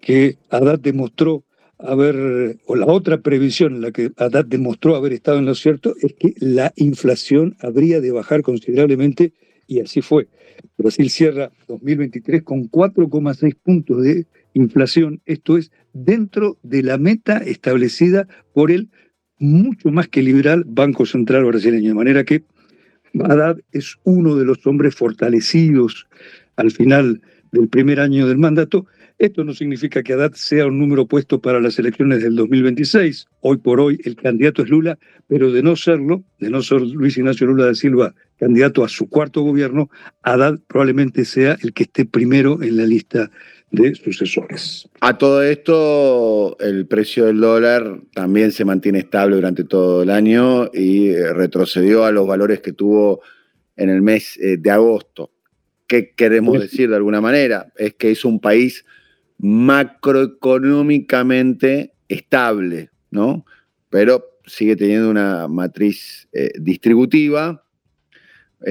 que 0.00 0.36
Haddad 0.50 0.78
demostró 0.78 1.44
haber, 1.78 2.58
o 2.66 2.76
la 2.76 2.86
otra 2.86 3.20
previsión 3.20 3.76
en 3.76 3.80
la 3.82 3.90
que 3.90 4.10
Haddad 4.16 4.44
demostró 4.44 4.96
haber 4.96 5.12
estado 5.12 5.38
en 5.38 5.46
lo 5.46 5.54
cierto, 5.54 5.94
es 6.00 6.14
que 6.14 6.34
la 6.38 6.72
inflación 6.76 7.56
habría 7.60 8.00
de 8.00 8.12
bajar 8.12 8.42
considerablemente, 8.42 9.32
y 9.66 9.80
así 9.80 10.00
fue. 10.00 10.28
Brasil 10.78 11.10
cierra 11.10 11.50
2023 11.68 12.42
con 12.42 12.70
4,6 12.70 13.56
puntos 13.62 14.02
de 14.02 14.26
inflación, 14.54 15.20
esto 15.26 15.58
es 15.58 15.70
dentro 15.92 16.58
de 16.62 16.82
la 16.82 16.98
meta 16.98 17.38
establecida 17.38 18.26
por 18.54 18.70
el 18.70 18.88
mucho 19.38 19.90
más 19.90 20.08
que 20.08 20.22
liberal 20.22 20.64
Banco 20.66 21.04
Central 21.04 21.44
brasileño. 21.44 21.88
De 21.88 21.94
manera 21.94 22.24
que 22.24 22.42
Haddad 23.14 23.58
es 23.72 23.96
uno 24.04 24.36
de 24.36 24.44
los 24.44 24.66
hombres 24.66 24.94
fortalecidos 24.94 26.06
al 26.56 26.70
final 26.70 27.20
del 27.52 27.68
primer 27.68 28.00
año 28.00 28.26
del 28.26 28.38
mandato. 28.38 28.86
Esto 29.18 29.44
no 29.44 29.54
significa 29.54 30.02
que 30.02 30.12
Haddad 30.12 30.32
sea 30.34 30.66
un 30.66 30.78
número 30.78 31.06
puesto 31.06 31.40
para 31.40 31.58
las 31.58 31.78
elecciones 31.78 32.22
del 32.22 32.36
2026. 32.36 33.26
Hoy 33.40 33.56
por 33.56 33.80
hoy 33.80 33.98
el 34.04 34.14
candidato 34.14 34.62
es 34.62 34.68
Lula, 34.68 34.98
pero 35.26 35.50
de 35.50 35.62
no 35.62 35.74
serlo, 35.74 36.22
de 36.38 36.50
no 36.50 36.60
ser 36.60 36.82
Luis 36.82 37.16
Ignacio 37.16 37.46
Lula 37.46 37.64
da 37.64 37.74
Silva 37.74 38.14
candidato 38.38 38.84
a 38.84 38.88
su 38.90 39.08
cuarto 39.08 39.40
gobierno, 39.40 39.88
Haddad 40.22 40.58
probablemente 40.66 41.24
sea 41.24 41.56
el 41.62 41.72
que 41.72 41.84
esté 41.84 42.04
primero 42.04 42.62
en 42.62 42.76
la 42.76 42.84
lista 42.84 43.30
de 43.70 43.94
sucesores. 43.94 44.86
A 45.00 45.16
todo 45.16 45.42
esto, 45.42 46.58
el 46.60 46.86
precio 46.86 47.24
del 47.24 47.40
dólar 47.40 47.98
también 48.12 48.52
se 48.52 48.66
mantiene 48.66 48.98
estable 48.98 49.36
durante 49.36 49.64
todo 49.64 50.02
el 50.02 50.10
año 50.10 50.70
y 50.74 51.08
eh, 51.08 51.32
retrocedió 51.32 52.04
a 52.04 52.12
los 52.12 52.26
valores 52.26 52.60
que 52.60 52.74
tuvo 52.74 53.22
en 53.76 53.88
el 53.88 54.02
mes 54.02 54.36
eh, 54.36 54.58
de 54.58 54.70
agosto. 54.70 55.32
¿Qué 55.86 56.12
queremos 56.14 56.60
decir 56.60 56.90
de 56.90 56.96
alguna 56.96 57.22
manera? 57.22 57.72
Es 57.76 57.94
que 57.94 58.10
es 58.10 58.24
un 58.24 58.40
país 58.40 58.84
macroeconómicamente 59.38 61.92
estable, 62.08 62.90
¿no? 63.10 63.44
Pero 63.90 64.24
sigue 64.46 64.76
teniendo 64.76 65.10
una 65.10 65.48
matriz 65.48 66.28
eh, 66.32 66.52
distributiva 66.58 67.62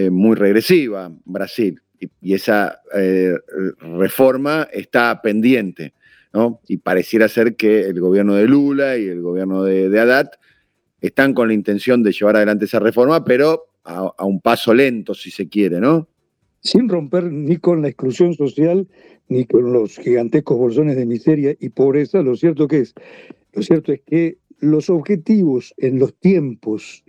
muy 0.10 0.36
regresiva, 0.36 1.12
Brasil 1.26 1.80
y, 2.22 2.34
esa 2.34 2.82
eh, 2.94 3.36
reforma 3.80 4.68
está 4.72 5.22
pendiente. 5.22 5.94
¿no? 6.34 6.60
Y 6.68 6.78
pareciera 6.78 7.30
ser 7.30 7.56
que 7.56 7.82
el 7.82 8.00
gobierno 8.00 8.36
de 8.36 8.48
Lula 8.48 8.98
y 8.98 9.06
el 9.06 9.22
gobierno 9.22 9.64
de, 9.64 9.90
de 9.90 10.00
Haddad 10.00 10.32
están 11.00 11.34
con 11.34 11.48
la 11.48 11.54
intención 11.54 12.04
de 12.04 12.12
llevar 12.12 12.36
adelante 12.36 12.66
esa 12.66 12.80
reforma, 12.80 13.24
pero 13.24 13.68
a, 13.86 14.26
un 14.26 14.42
paso 14.42 14.74
lento, 14.74 15.14
si 15.14 15.32
se 15.32 15.48
quiere, 15.48 15.80
¿no? 15.80 16.10
Sin 16.60 16.90
romper 16.90 17.26
ni 17.26 17.58
con 17.58 17.84
la 17.84 17.90
exclusión 17.90 18.34
social, 18.34 18.88
ni 19.28 19.46
con 19.46 19.74
los 19.74 19.98
gigantescos 19.98 20.58
bolsones 20.58 20.96
de 20.96 21.06
miseria 21.06 21.56
y 21.60 21.70
pobreza, 21.70 22.22
lo 22.22 22.36
cierto 22.36 22.68
que 22.68 22.80
es, 22.80 22.94
lo 23.54 23.62
cierto 23.62 23.92
es 23.92 24.02
que 24.02 24.38
los 24.60 24.90
objetivos 24.90 25.74
en 25.78 26.00
los 26.00 26.14
tiempos 26.16 27.04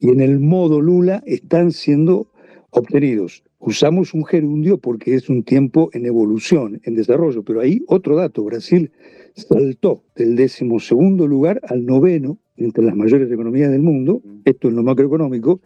y 0.00 0.08
en 0.08 0.20
el 0.20 0.40
modo 0.40 0.80
Lula 0.80 1.22
están 1.26 1.72
siendo 1.72 2.30
obtenidos. 2.70 3.42
Usamos 3.58 4.14
un 4.14 4.24
gerundio 4.24 4.78
porque 4.78 5.14
es 5.14 5.28
un 5.28 5.42
tiempo 5.42 5.90
en 5.92 6.06
evolución, 6.06 6.80
en 6.84 6.94
desarrollo, 6.94 7.42
pero 7.42 7.60
ahí 7.60 7.82
otro 7.88 8.16
dato, 8.16 8.42
Brasil 8.44 8.90
saltó 9.34 10.02
del 10.16 10.36
decimosegundo 10.36 11.26
lugar 11.26 11.60
al 11.68 11.84
noveno 11.84 12.38
entre 12.56 12.84
las 12.84 12.96
mayores 12.96 13.30
economías 13.30 13.70
del 13.70 13.82
mundo, 13.82 14.22
esto 14.44 14.68
en 14.68 14.76
lo 14.76 14.82
macroeconómico, 14.82 15.60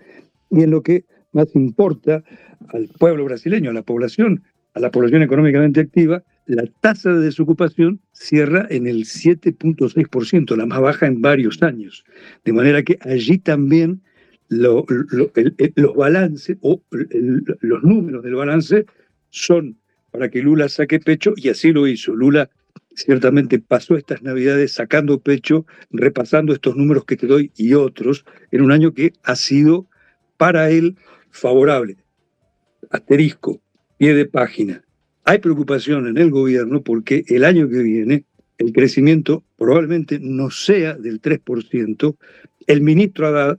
y 0.51 0.63
en 0.63 0.71
lo 0.71 0.83
que 0.83 1.05
más 1.33 1.55
importa 1.55 2.25
al 2.69 2.89
pueblo 2.99 3.25
brasileño, 3.25 3.71
a 3.71 3.75
la 3.75 3.83
población, 3.83 4.43
a 4.75 4.81
la 4.81 4.91
población 4.91 5.23
económicamente 5.23 5.81
activa, 5.81 6.23
la 6.47 6.65
tasa 6.81 7.13
de 7.13 7.25
desocupación 7.25 8.01
cierra 8.13 8.67
en 8.71 8.87
el 8.87 9.05
7.6%, 9.05 10.57
la 10.57 10.67
más 10.67 10.81
baja 10.81 11.07
en 11.07 11.23
varios 11.23 11.63
años. 11.63 12.05
De 12.45 12.53
manera 12.53 12.83
que 12.83 12.99
allí 13.01 13.39
también 13.39 14.03
los 14.49 14.85
balances 15.97 16.59
o 16.61 16.83
los 17.61 17.83
números 17.83 18.23
del 18.23 18.35
balance 18.35 18.85
son 19.31 19.79
para 20.11 20.29
que 20.29 20.43
Lula 20.43 20.69
saque 20.69 21.01
pecho 21.01 21.33
y 21.37 21.49
así 21.49 21.73
lo 21.73 21.87
hizo. 21.89 22.15
Lula 22.15 22.51
ciertamente 22.95 23.59
pasó 23.59 23.97
estas 23.97 24.23
navidades 24.23 24.73
sacando 24.73 25.21
pecho, 25.21 25.67
repasando 25.91 26.53
estos 26.53 26.77
números 26.77 27.05
que 27.05 27.17
te 27.17 27.27
doy 27.27 27.53
y 27.57 27.75
otros, 27.75 28.25
en 28.51 28.63
un 28.63 28.71
año 28.71 28.93
que 28.93 29.13
ha 29.23 29.35
sido 29.35 29.89
para 30.37 30.71
él 30.71 30.97
favorable. 31.31 31.97
Asterisco, 32.91 33.61
pie 33.99 34.15
de 34.15 34.27
página. 34.27 34.83
Hay 35.25 35.39
preocupación 35.39 36.07
en 36.07 36.19
el 36.19 36.31
gobierno 36.31 36.83
porque 36.83 37.25
el 37.29 37.45
año 37.45 37.69
que 37.69 37.83
viene 37.83 38.25
el 38.59 38.73
crecimiento 38.73 39.43
probablemente 39.57 40.19
no 40.21 40.51
sea 40.51 40.95
del 40.95 41.21
3%. 41.21 42.17
El 42.67 42.81
ministro 42.83 43.29
Haddad 43.29 43.59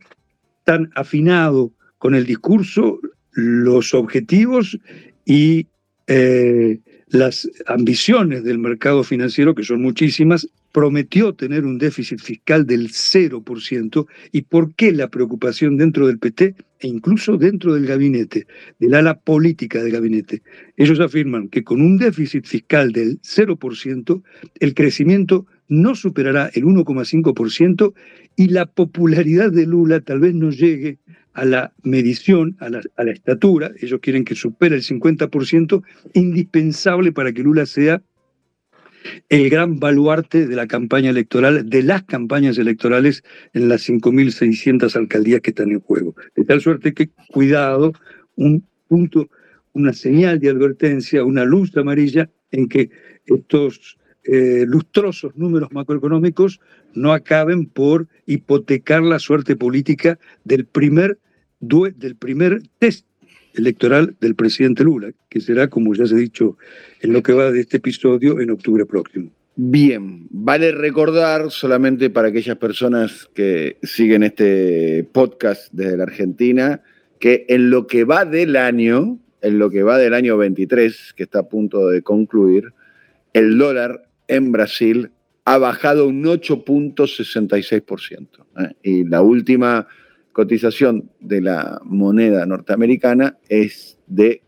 tan 0.63 0.91
afinado 0.95 1.71
con 1.97 2.15
el 2.15 2.25
discurso, 2.25 2.99
los 3.31 3.93
objetivos 3.93 4.77
y 5.25 5.67
eh, 6.07 6.79
las 7.07 7.49
ambiciones 7.65 8.43
del 8.43 8.59
mercado 8.59 9.03
financiero, 9.03 9.55
que 9.55 9.63
son 9.63 9.81
muchísimas, 9.81 10.47
prometió 10.75 11.33
tener 11.33 11.63
un 11.63 11.77
déficit 11.77 12.19
fiscal 12.19 12.67
del 12.67 12.89
0%. 12.89 14.07
¿Y 14.33 14.41
por 14.41 14.75
qué 14.75 14.91
la 14.91 15.07
preocupación 15.07 15.77
dentro 15.77 16.05
del 16.05 16.19
PT 16.19 16.53
e 16.81 16.87
incluso 16.89 17.37
dentro 17.37 17.73
del 17.75 17.85
gabinete, 17.85 18.45
del 18.77 18.93
ala 18.95 19.17
política 19.17 19.81
del 19.81 19.93
gabinete? 19.93 20.41
Ellos 20.75 20.99
afirman 20.99 21.47
que 21.47 21.63
con 21.63 21.79
un 21.79 21.97
déficit 21.97 22.45
fiscal 22.45 22.91
del 22.91 23.21
0%, 23.21 24.21
el 24.59 24.73
crecimiento 24.73 25.45
no 25.69 25.95
superará 25.95 26.51
el 26.53 26.65
1,5% 26.65 27.93
y 28.35 28.49
la 28.49 28.65
popularidad 28.65 29.53
de 29.53 29.67
Lula 29.67 30.01
tal 30.01 30.19
vez 30.19 30.35
no 30.35 30.49
llegue 30.51 30.97
a 31.31 31.45
la 31.45 31.71
medición, 31.83 32.57
a 32.59 32.67
la, 32.69 32.81
a 32.97 33.03
la 33.05 33.11
estatura, 33.13 33.71
ellos 33.79 34.01
quieren 34.01 34.25
que 34.25 34.35
supere 34.35 34.75
el 34.75 34.83
50%, 34.83 35.83
indispensable 36.13 37.13
para 37.13 37.31
que 37.31 37.43
Lula 37.43 37.65
sea 37.65 38.01
el 39.29 39.49
gran 39.49 39.79
baluarte 39.79 40.47
de 40.47 40.55
la 40.55 40.67
campaña 40.67 41.09
electoral, 41.09 41.69
de 41.69 41.83
las 41.83 42.03
campañas 42.03 42.57
electorales 42.57 43.23
en 43.53 43.69
las 43.69 43.87
5.600 43.87 44.95
alcaldías 44.95 45.41
que 45.41 45.51
están 45.51 45.71
en 45.71 45.79
juego. 45.79 46.15
De 46.35 46.43
tal 46.43 46.61
suerte 46.61 46.93
que, 46.93 47.09
cuidado, 47.31 47.93
un 48.35 48.65
punto, 48.87 49.29
una 49.73 49.93
señal 49.93 50.39
de 50.39 50.49
advertencia, 50.49 51.23
una 51.23 51.45
luz 51.45 51.75
amarilla 51.77 52.29
en 52.51 52.67
que 52.67 52.89
estos 53.25 53.97
eh, 54.23 54.65
lustrosos 54.67 55.35
números 55.35 55.71
macroeconómicos 55.71 56.59
no 56.93 57.13
acaben 57.13 57.65
por 57.65 58.07
hipotecar 58.25 59.03
la 59.03 59.19
suerte 59.19 59.55
política 59.55 60.17
del 60.43 60.65
primer, 60.65 61.19
del 61.59 62.15
primer 62.15 62.63
test 62.79 63.05
electoral 63.57 64.15
del 64.19 64.35
presidente 64.35 64.83
Lula, 64.83 65.11
que 65.29 65.41
será, 65.41 65.69
como 65.69 65.93
ya 65.93 66.05
se 66.05 66.15
ha 66.15 66.17
dicho 66.17 66.57
en 67.01 67.13
lo 67.13 67.23
que 67.23 67.33
va 67.33 67.51
de 67.51 67.61
este 67.61 67.77
episodio, 67.77 68.39
en 68.39 68.51
octubre 68.51 68.85
próximo. 68.85 69.31
Bien, 69.57 70.27
vale 70.31 70.73
recordar 70.73 71.49
solamente 71.49 72.09
para 72.09 72.27
aquellas 72.27 72.57
personas 72.57 73.29
que 73.33 73.77
siguen 73.83 74.23
este 74.23 75.07
podcast 75.11 75.71
desde 75.71 75.95
la 75.95 76.03
Argentina, 76.03 76.81
que 77.19 77.45
en 77.47 77.69
lo 77.69 77.87
que 77.87 78.03
va 78.03 78.25
del 78.25 78.57
año, 78.57 79.17
en 79.41 79.59
lo 79.59 79.69
que 79.69 79.83
va 79.83 79.97
del 79.97 80.13
año 80.13 80.35
23, 80.35 81.13
que 81.15 81.23
está 81.23 81.39
a 81.39 81.47
punto 81.47 81.87
de 81.87 82.01
concluir, 82.01 82.73
el 83.31 83.57
dólar 83.57 84.09
en 84.27 84.51
Brasil 84.51 85.11
ha 85.45 85.57
bajado 85.57 86.07
un 86.07 86.23
8.66%. 86.23 88.27
¿eh? 88.59 88.73
Y 88.83 89.05
la 89.05 89.21
última 89.21 89.87
cotización 90.35 91.09
de 91.21 91.39
la 91.39 91.79
moneda 91.85 92.45
norteamericana 92.45 93.37
es 93.47 93.97
de 94.05 94.41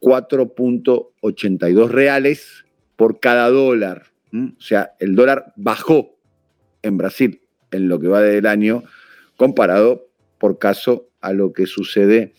4.82 0.00 1.88
reales 1.88 2.64
por 2.94 3.18
cada 3.18 3.50
dólar. 3.50 4.12
O 4.32 4.60
sea, 4.60 4.92
el 5.00 5.16
dólar 5.16 5.52
bajó 5.56 6.16
en 6.82 6.96
Brasil 6.96 7.40
en 7.72 7.88
lo 7.88 7.98
que 7.98 8.06
va 8.06 8.22
del 8.22 8.46
año 8.46 8.84
comparado 9.36 10.06
por 10.38 10.60
caso 10.60 11.08
a 11.20 11.32
lo 11.32 11.52
que 11.52 11.66
sucede 11.66 12.32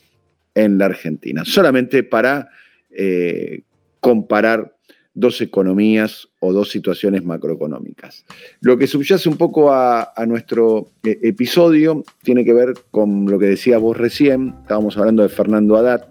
en 0.55 0.77
la 0.77 0.85
Argentina. 0.85 1.43
Solamente 1.43 2.03
para 2.03 2.47
eh, 2.89 3.63
comparar 3.99 4.76
dos 5.17 5.41
economías 5.41 6.29
o 6.39 6.53
dos 6.53 6.69
situaciones 6.69 7.25
macroeconómicas. 7.25 8.23
Lo 8.61 8.77
que 8.77 8.85
subyace 8.85 9.27
un 9.27 9.35
poco 9.35 9.73
a, 9.73 10.13
nuestro 10.27 10.91
eh, 11.03 11.17
episodio 11.23 12.03
tiene 12.21 12.45
que 12.45 12.53
ver 12.53 12.75
con 12.91 13.25
lo 13.25 13.39
que 13.39 13.47
decía 13.47 13.79
vos 13.79 13.97
recién, 13.97 14.53
estábamos 14.61 14.95
hablando 14.95 15.23
de 15.23 15.29
Fernando 15.29 15.75
Haddad 15.75 16.05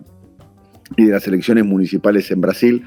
y 0.97 1.05
de 1.05 1.13
las 1.13 1.27
elecciones 1.29 1.65
municipales 1.65 2.29
en 2.33 2.41
Brasil, 2.41 2.83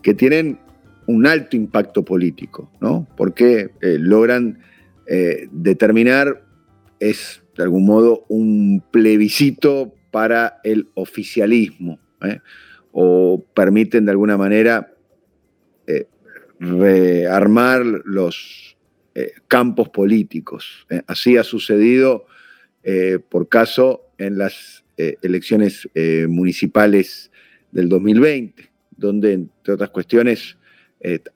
que 0.00 0.14
tienen 0.14 0.60
un 1.08 1.26
alto 1.26 1.56
impacto 1.56 2.04
político, 2.04 2.70
¿no? 2.80 3.08
Porque 3.16 3.70
eh, 3.80 3.96
logran 3.98 4.60
eh, 5.08 5.48
determinar, 5.50 6.44
es 7.00 7.42
de 7.56 7.64
algún 7.64 7.84
modo 7.84 8.26
un 8.28 8.84
plebiscito 8.92 9.92
para 10.12 10.60
el 10.62 10.88
oficialismo, 10.94 11.98
o 12.92 13.44
permiten 13.54 14.04
de 14.04 14.12
alguna 14.12 14.36
manera 14.36 14.92
rearmar 16.60 17.84
los 18.04 18.76
eh, 19.14 19.32
campos 19.48 19.88
políticos. 19.88 20.86
Eh, 20.90 21.02
así 21.06 21.36
ha 21.36 21.42
sucedido, 21.42 22.26
eh, 22.82 23.18
por 23.28 23.48
caso, 23.48 24.12
en 24.18 24.38
las 24.38 24.84
elecciones 25.22 25.88
municipales 26.28 27.30
del 27.70 27.88
2020, 27.88 28.68
donde, 28.96 29.32
entre 29.32 29.74
otras 29.74 29.90
cuestiones, 29.90 30.58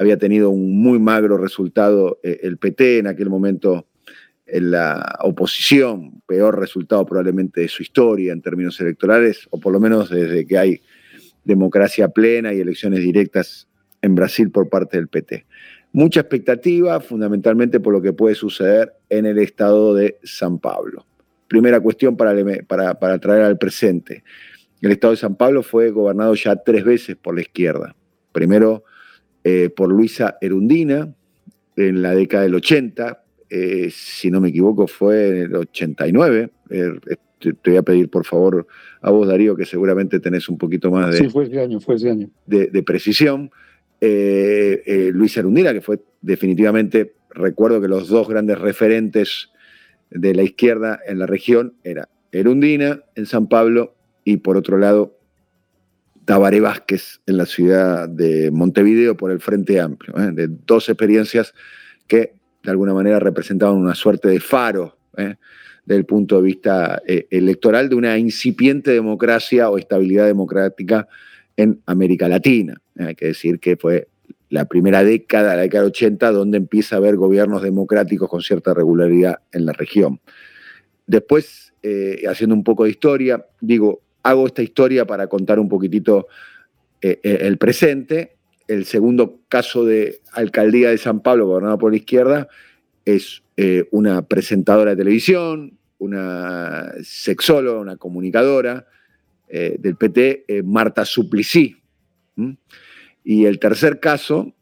había 0.00 0.16
tenido 0.16 0.50
un 0.50 0.82
muy 0.82 0.98
magro 0.98 1.38
resultado 1.38 2.18
el 2.24 2.56
PT 2.56 2.98
en 2.98 3.06
aquel 3.06 3.30
momento 3.30 3.86
en 4.48 4.72
la 4.72 5.16
oposición, 5.20 6.20
peor 6.26 6.58
resultado 6.58 7.06
probablemente 7.06 7.60
de 7.60 7.68
su 7.68 7.84
historia 7.84 8.32
en 8.32 8.42
términos 8.42 8.80
electorales, 8.80 9.46
o 9.50 9.60
por 9.60 9.72
lo 9.72 9.78
menos 9.78 10.10
desde 10.10 10.44
que 10.44 10.58
hay 10.58 10.82
democracia 11.44 12.08
plena 12.08 12.52
y 12.52 12.58
elecciones 12.58 12.98
directas 12.98 13.68
en 14.02 14.14
Brasil 14.14 14.50
por 14.50 14.68
parte 14.68 14.98
del 14.98 15.08
PT. 15.08 15.46
Mucha 15.92 16.20
expectativa, 16.20 17.00
fundamentalmente 17.00 17.78
por 17.78 17.92
lo 17.92 18.00
que 18.02 18.12
puede 18.12 18.34
suceder 18.34 18.94
en 19.08 19.26
el 19.26 19.38
estado 19.38 19.94
de 19.94 20.18
San 20.22 20.58
Pablo. 20.58 21.06
Primera 21.48 21.80
cuestión 21.80 22.16
para, 22.16 22.34
para, 22.94 23.18
traer 23.18 23.42
al 23.42 23.58
presente. 23.58 24.24
El 24.80 24.92
estado 24.92 25.12
de 25.12 25.18
San 25.18 25.36
Pablo 25.36 25.62
fue 25.62 25.90
gobernado 25.90 26.34
ya 26.34 26.56
tres 26.56 26.84
veces 26.84 27.16
por 27.16 27.34
la 27.34 27.42
izquierda. 27.42 27.94
Primero 28.32 28.84
eh, 29.44 29.68
por 29.68 29.90
Luisa 29.90 30.38
Erundina 30.40 31.14
en 31.76 32.00
la 32.00 32.14
década 32.14 32.44
del 32.44 32.54
80, 32.54 33.22
eh, 33.50 33.88
si 33.90 34.30
no 34.30 34.40
me 34.40 34.48
equivoco 34.48 34.86
fue 34.86 35.28
en 35.28 35.36
el 35.42 35.56
89. 35.56 36.50
Eh, 36.70 36.90
te, 37.38 37.54
voy 37.66 37.76
a 37.76 37.82
pedir 37.82 38.08
por 38.08 38.24
favor 38.24 38.66
a 39.02 39.10
vos, 39.10 39.28
Darío, 39.28 39.54
que 39.56 39.66
seguramente 39.66 40.20
tenés 40.20 40.48
un 40.48 40.56
poquito 40.56 40.90
más 40.90 41.10
de, 41.12 41.18
sí, 41.18 41.28
fue 41.28 41.44
ese 41.44 41.60
año, 41.60 41.80
fue 41.80 41.96
ese 41.96 42.08
año. 42.08 42.30
de 42.46 42.82
precisión. 42.82 43.50
Eh, 44.04 44.82
eh, 44.84 45.10
Luis 45.14 45.36
Erundina, 45.36 45.72
que 45.72 45.80
fue 45.80 46.00
definitivamente, 46.22 47.14
recuerdo 47.30 47.80
que 47.80 47.86
los 47.86 48.08
dos 48.08 48.26
grandes 48.26 48.58
referentes 48.58 49.50
de 50.10 50.34
la 50.34 50.42
izquierda 50.42 50.98
en 51.06 51.20
la 51.20 51.26
región 51.26 51.76
era 51.84 52.08
Erundina 52.32 53.04
en 53.14 53.26
San 53.26 53.46
Pablo 53.46 53.94
y 54.24 54.38
por 54.38 54.56
otro 54.56 54.76
lado 54.76 55.20
Tabaré 56.24 56.58
Vázquez 56.58 57.20
en 57.26 57.36
la 57.36 57.46
ciudad 57.46 58.08
de 58.08 58.50
Montevideo 58.50 59.16
por 59.16 59.30
el 59.30 59.38
Frente 59.38 59.78
Amplio, 59.78 60.18
¿eh? 60.18 60.32
de 60.32 60.48
dos 60.48 60.88
experiencias 60.88 61.54
que 62.08 62.34
de 62.64 62.70
alguna 62.72 62.94
manera 62.94 63.20
representaban 63.20 63.76
una 63.76 63.94
suerte 63.94 64.26
de 64.26 64.40
faro 64.40 64.98
desde 65.16 65.98
el 65.98 66.06
punto 66.06 66.38
de 66.38 66.42
vista 66.42 67.00
electoral 67.06 67.88
de 67.88 67.94
una 67.94 68.18
incipiente 68.18 68.90
democracia 68.90 69.70
o 69.70 69.78
estabilidad 69.78 70.26
democrática 70.26 71.06
en 71.56 71.80
América 71.86 72.28
Latina. 72.28 72.80
Hay 72.98 73.14
que 73.14 73.26
decir 73.26 73.58
que 73.60 73.76
fue 73.76 74.08
la 74.52 74.66
primera 74.66 75.02
década, 75.02 75.56
la 75.56 75.62
década 75.62 75.86
80, 75.86 76.30
donde 76.30 76.58
empieza 76.58 76.96
a 76.96 76.98
haber 76.98 77.16
gobiernos 77.16 77.62
democráticos 77.62 78.28
con 78.28 78.42
cierta 78.42 78.74
regularidad 78.74 79.38
en 79.50 79.64
la 79.64 79.72
región. 79.72 80.20
Después, 81.06 81.72
eh, 81.82 82.22
haciendo 82.28 82.54
un 82.54 82.62
poco 82.62 82.84
de 82.84 82.90
historia, 82.90 83.46
digo, 83.62 84.02
hago 84.22 84.46
esta 84.46 84.62
historia 84.62 85.06
para 85.06 85.26
contar 85.26 85.58
un 85.58 85.70
poquitito 85.70 86.28
eh, 87.00 87.18
eh, 87.22 87.38
el 87.42 87.56
presente. 87.56 88.36
El 88.68 88.84
segundo 88.84 89.40
caso 89.48 89.86
de 89.86 90.20
alcaldía 90.32 90.90
de 90.90 90.98
San 90.98 91.20
Pablo, 91.20 91.46
gobernada 91.46 91.78
por 91.78 91.90
la 91.90 91.96
izquierda, 91.96 92.48
es 93.04 93.42
una 93.90 94.22
presentadora 94.22 94.90
de 94.90 94.96
televisión, 94.96 95.78
una 95.98 96.92
sexóloga, 97.02 97.80
una 97.80 97.96
comunicadora, 97.96 98.86
eh, 99.54 99.76
del 99.78 99.96
PT, 99.96 100.46
eh, 100.48 100.62
Marta 100.62 101.04
Suplicy. 101.04 101.76
Y 103.22 103.44
el 103.44 103.58
tercer 103.58 104.00
caso 104.00 104.54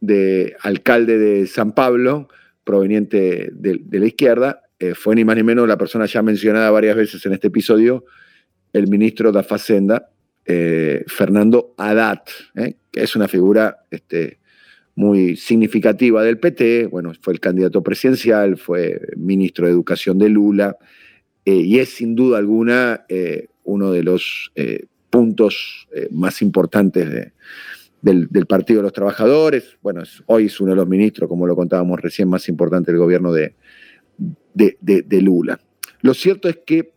de 0.00 0.56
alcalde 0.60 1.18
de 1.18 1.46
San 1.46 1.72
Pablo, 1.72 2.26
proveniente 2.64 3.50
de, 3.52 3.80
la 3.92 4.06
izquierda, 4.06 4.62
eh, 4.80 4.94
fue 4.94 5.14
ni 5.14 5.24
más 5.24 5.36
ni 5.36 5.44
menos 5.44 5.68
la 5.68 5.78
persona 5.78 6.06
ya 6.06 6.20
mencionada 6.20 6.68
varias 6.72 6.96
veces 6.96 7.24
en 7.24 7.34
este 7.34 7.46
episodio, 7.46 8.06
el 8.72 8.88
ministro 8.88 9.30
de 9.30 9.44
Facenda, 9.44 10.10
Fernando 10.44 11.72
Haddad, 11.78 12.22
que 12.54 13.00
es 13.02 13.14
una 13.14 13.28
figura 13.28 13.84
este, 13.88 14.40
muy 14.96 15.36
significativa 15.36 16.24
del 16.24 16.40
PT, 16.40 16.88
bueno, 16.88 17.12
fue 17.20 17.34
el 17.34 17.40
candidato 17.40 17.84
presidencial, 17.84 18.56
fue 18.56 19.00
ministro 19.16 19.66
de 19.66 19.72
Educación 19.72 20.18
de 20.18 20.28
Lula, 20.28 20.76
y 21.44 21.78
es 21.78 21.90
sin 21.90 22.16
duda 22.16 22.38
alguna 22.38 23.06
uno 23.64 23.90
de 23.90 24.02
los 24.02 24.52
eh, 24.54 24.86
puntos 25.10 25.88
eh, 25.94 26.08
más 26.10 26.42
importantes 26.42 27.32
del, 28.02 28.46
Partido 28.46 28.78
de 28.78 28.84
los 28.84 28.92
Trabajadores. 28.92 29.78
Bueno, 29.82 30.02
hoy 30.26 30.46
es 30.46 30.60
uno 30.60 30.70
de 30.70 30.76
los 30.76 30.88
ministros, 30.88 31.28
como 31.28 31.46
lo 31.46 31.56
contábamos 31.56 32.00
recién, 32.00 32.28
más 32.28 32.48
importante 32.48 32.92
del 32.92 33.00
gobierno 33.00 33.32
de, 33.32 33.54
Lula. 35.20 35.60
Lo 36.02 36.14
cierto 36.14 36.48
es 36.48 36.58
que, 36.66 36.92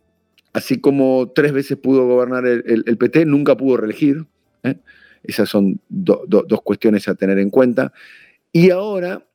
así 0.52 0.80
como 0.80 1.32
tres 1.34 1.52
veces 1.52 1.78
pudo 1.78 2.06
gobernar 2.06 2.46
el, 2.46 2.98
PT, 2.98 3.24
nunca 3.24 3.56
pudo 3.56 3.78
reelegir. 3.78 4.26
¿eh? 4.62 4.76
Esas 5.22 5.48
son 5.48 5.80
dos 5.88 6.62
cuestiones 6.62 7.08
a 7.08 7.14
tener 7.14 7.38
en 7.38 7.50
cuenta. 7.50 7.92
Y 8.52 8.70
ahora, 8.70 9.26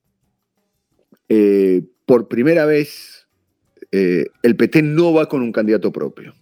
por 2.05 2.27
primera 2.27 2.65
vez, 2.65 3.27
el 3.91 4.55
PT 4.55 4.83
no 4.83 5.13
va 5.13 5.27
con 5.27 5.41
un 5.41 5.51
candidato 5.51 5.91
propio 5.91 6.35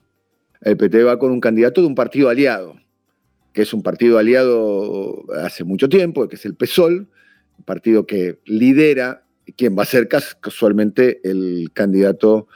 el 0.62 0.78
PT 0.78 1.04
va 1.04 1.18
con 1.18 1.32
un 1.32 1.40
candidato 1.40 1.82
de 1.82 1.88
un 1.88 1.96
partido 1.96 2.30
aliado, 2.30 2.76
que 3.54 3.64
es 3.64 3.74
un 3.74 3.84
partido 3.84 4.18
aliado 4.18 5.26
hace 5.44 5.64
mucho 5.64 5.90
tiempo, 5.90 6.28
que 6.28 6.36
es 6.36 6.46
el 6.46 6.56
PSOL, 6.56 7.10
un 7.58 7.66
partido 7.66 8.06
que 8.06 8.40
lidera 8.46 9.24
quien 9.58 9.78
va 9.78 9.84
a 9.84 9.88
ser 9.88 10.08
casualmente 10.08 11.20
el 11.24 11.70
candidato 11.74 12.48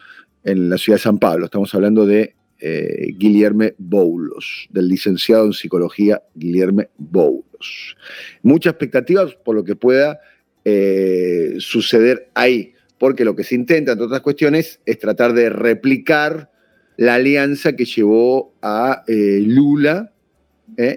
en 0.44 0.70
la 0.70 0.78
ciudad 0.78 0.98
de 0.98 1.04
San 1.04 1.18
Pablo. 1.18 1.46
Estamos 1.46 1.74
hablando 1.74 2.06
de 2.06 2.36
eh, 2.60 3.14
Guillermo 3.18 3.66
Boulos, 3.78 4.68
del 4.70 4.88
licenciado 4.88 5.46
en 5.46 5.54
psicología 5.54 6.22
Guillermo 6.36 6.84
Boulos. 6.98 7.98
Muchas 8.44 8.72
expectativas 8.72 9.36
por 9.36 9.56
lo 9.56 9.64
que 9.64 9.76
pueda 9.76 10.20
eh, 10.64 11.56
suceder 11.58 12.30
ahí, 12.36 12.74
porque 12.98 13.26
lo 13.26 13.36
que 13.36 13.44
se 13.44 13.56
intenta, 13.56 13.92
entre 13.92 14.06
otras 14.06 14.22
cuestiones, 14.22 14.80
es 14.86 15.00
tratar 15.00 15.34
de 15.34 15.50
replicar 15.50 16.52
la 16.98 17.16
alianza 17.16 17.76
que 17.76 17.86
llevó 17.86 18.54
a 18.62 19.04
eh, 19.08 19.42
Lula 19.42 20.12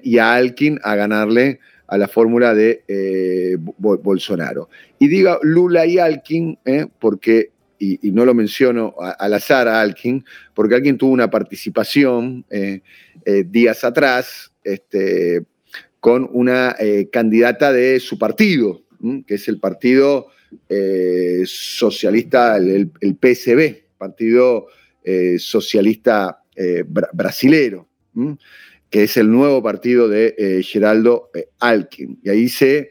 y 0.03 0.19
a 0.19 0.35
Alkin 0.35 0.81
a 0.83 0.97
ganarle 0.97 1.61
a 1.87 1.99
la 1.99 2.09
fórmula 2.09 2.55
de 2.55 3.59
Bolsonaro. 3.79 4.69
Y 4.99 5.09
diga 5.09 5.39
Lula 5.43 5.87
y 5.87 5.99
Alkin 5.99 6.59
porque 6.99 7.53
y, 7.79 8.11
no 8.13 8.25
lo 8.25 8.35
menciono 8.35 8.95
al 8.99 9.35
azar 9.35 9.69
a 9.69 9.81
Alkin, 9.81 10.25
porque 10.55 10.75
Alkin 10.75 10.99
tuvo 10.99 11.13
una 11.13 11.31
participación 11.31 12.45
eh, 12.51 12.81
eh, 13.25 13.45
días 13.47 13.85
atrás 13.85 14.53
este, 14.65 15.45
con 16.01 16.29
una 16.33 16.77
eh, 16.79 17.09
candidata 17.11 17.73
de 17.73 18.01
su 18.01 18.19
partido, 18.19 18.83
que 19.27 19.35
es 19.35 19.49
el 19.49 19.61
Partido 19.61 20.29
Socialista, 21.45 22.57
el, 22.57 22.91
PSB, 23.21 23.83
Partido 23.97 24.67
Socialista 25.39 26.43
Brasilero, 27.13 27.89
que 28.91 29.05
es 29.05 29.17
el 29.17 29.31
nuevo 29.31 29.63
partido 29.63 30.09
de 30.09 30.63
Geraldo 30.67 31.31
Alkin. 31.61 32.19
Y 32.23 32.31
ahí 32.31 32.49
se 32.49 32.91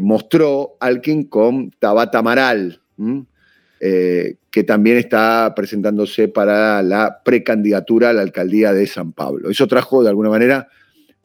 mostró 0.00 0.76
Alkin 0.80 1.24
con 1.24 1.70
Tabata 1.78 2.18
Amaral. 2.18 2.80
Eh, 3.80 4.38
que 4.50 4.64
también 4.64 4.96
está 4.96 5.52
presentándose 5.54 6.26
para 6.26 6.82
la 6.82 7.22
precandidatura 7.24 8.10
a 8.10 8.12
la 8.12 8.22
alcaldía 8.22 8.72
de 8.72 8.88
San 8.88 9.12
Pablo. 9.12 9.50
Eso 9.50 9.68
trajo 9.68 10.02
de 10.02 10.08
alguna 10.08 10.30
manera 10.30 10.66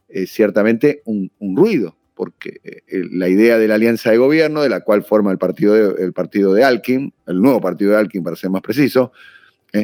eh, 0.07 0.27
ciertamente 0.27 1.01
un, 1.05 1.31
ruido, 1.39 1.97
porque 2.13 2.59
eh, 2.63 3.03
la 3.11 3.27
idea 3.27 3.57
de 3.57 3.67
la 3.67 3.75
alianza 3.75 4.11
de 4.11 4.17
gobierno, 4.17 4.61
de 4.61 4.69
la 4.69 4.81
cual 4.81 5.03
forma 5.03 5.31
el 5.31 5.39
partido 5.39 5.97
el 5.97 6.13
partido 6.13 6.53
de 6.53 6.63
Alkin, 6.63 7.11
el 7.25 7.41
nuevo 7.41 7.59
partido 7.59 7.91
de 7.91 7.97
Alkin 7.97 8.23
para 8.23 8.35
ser 8.35 8.51
más 8.51 8.61
preciso, 8.61 9.13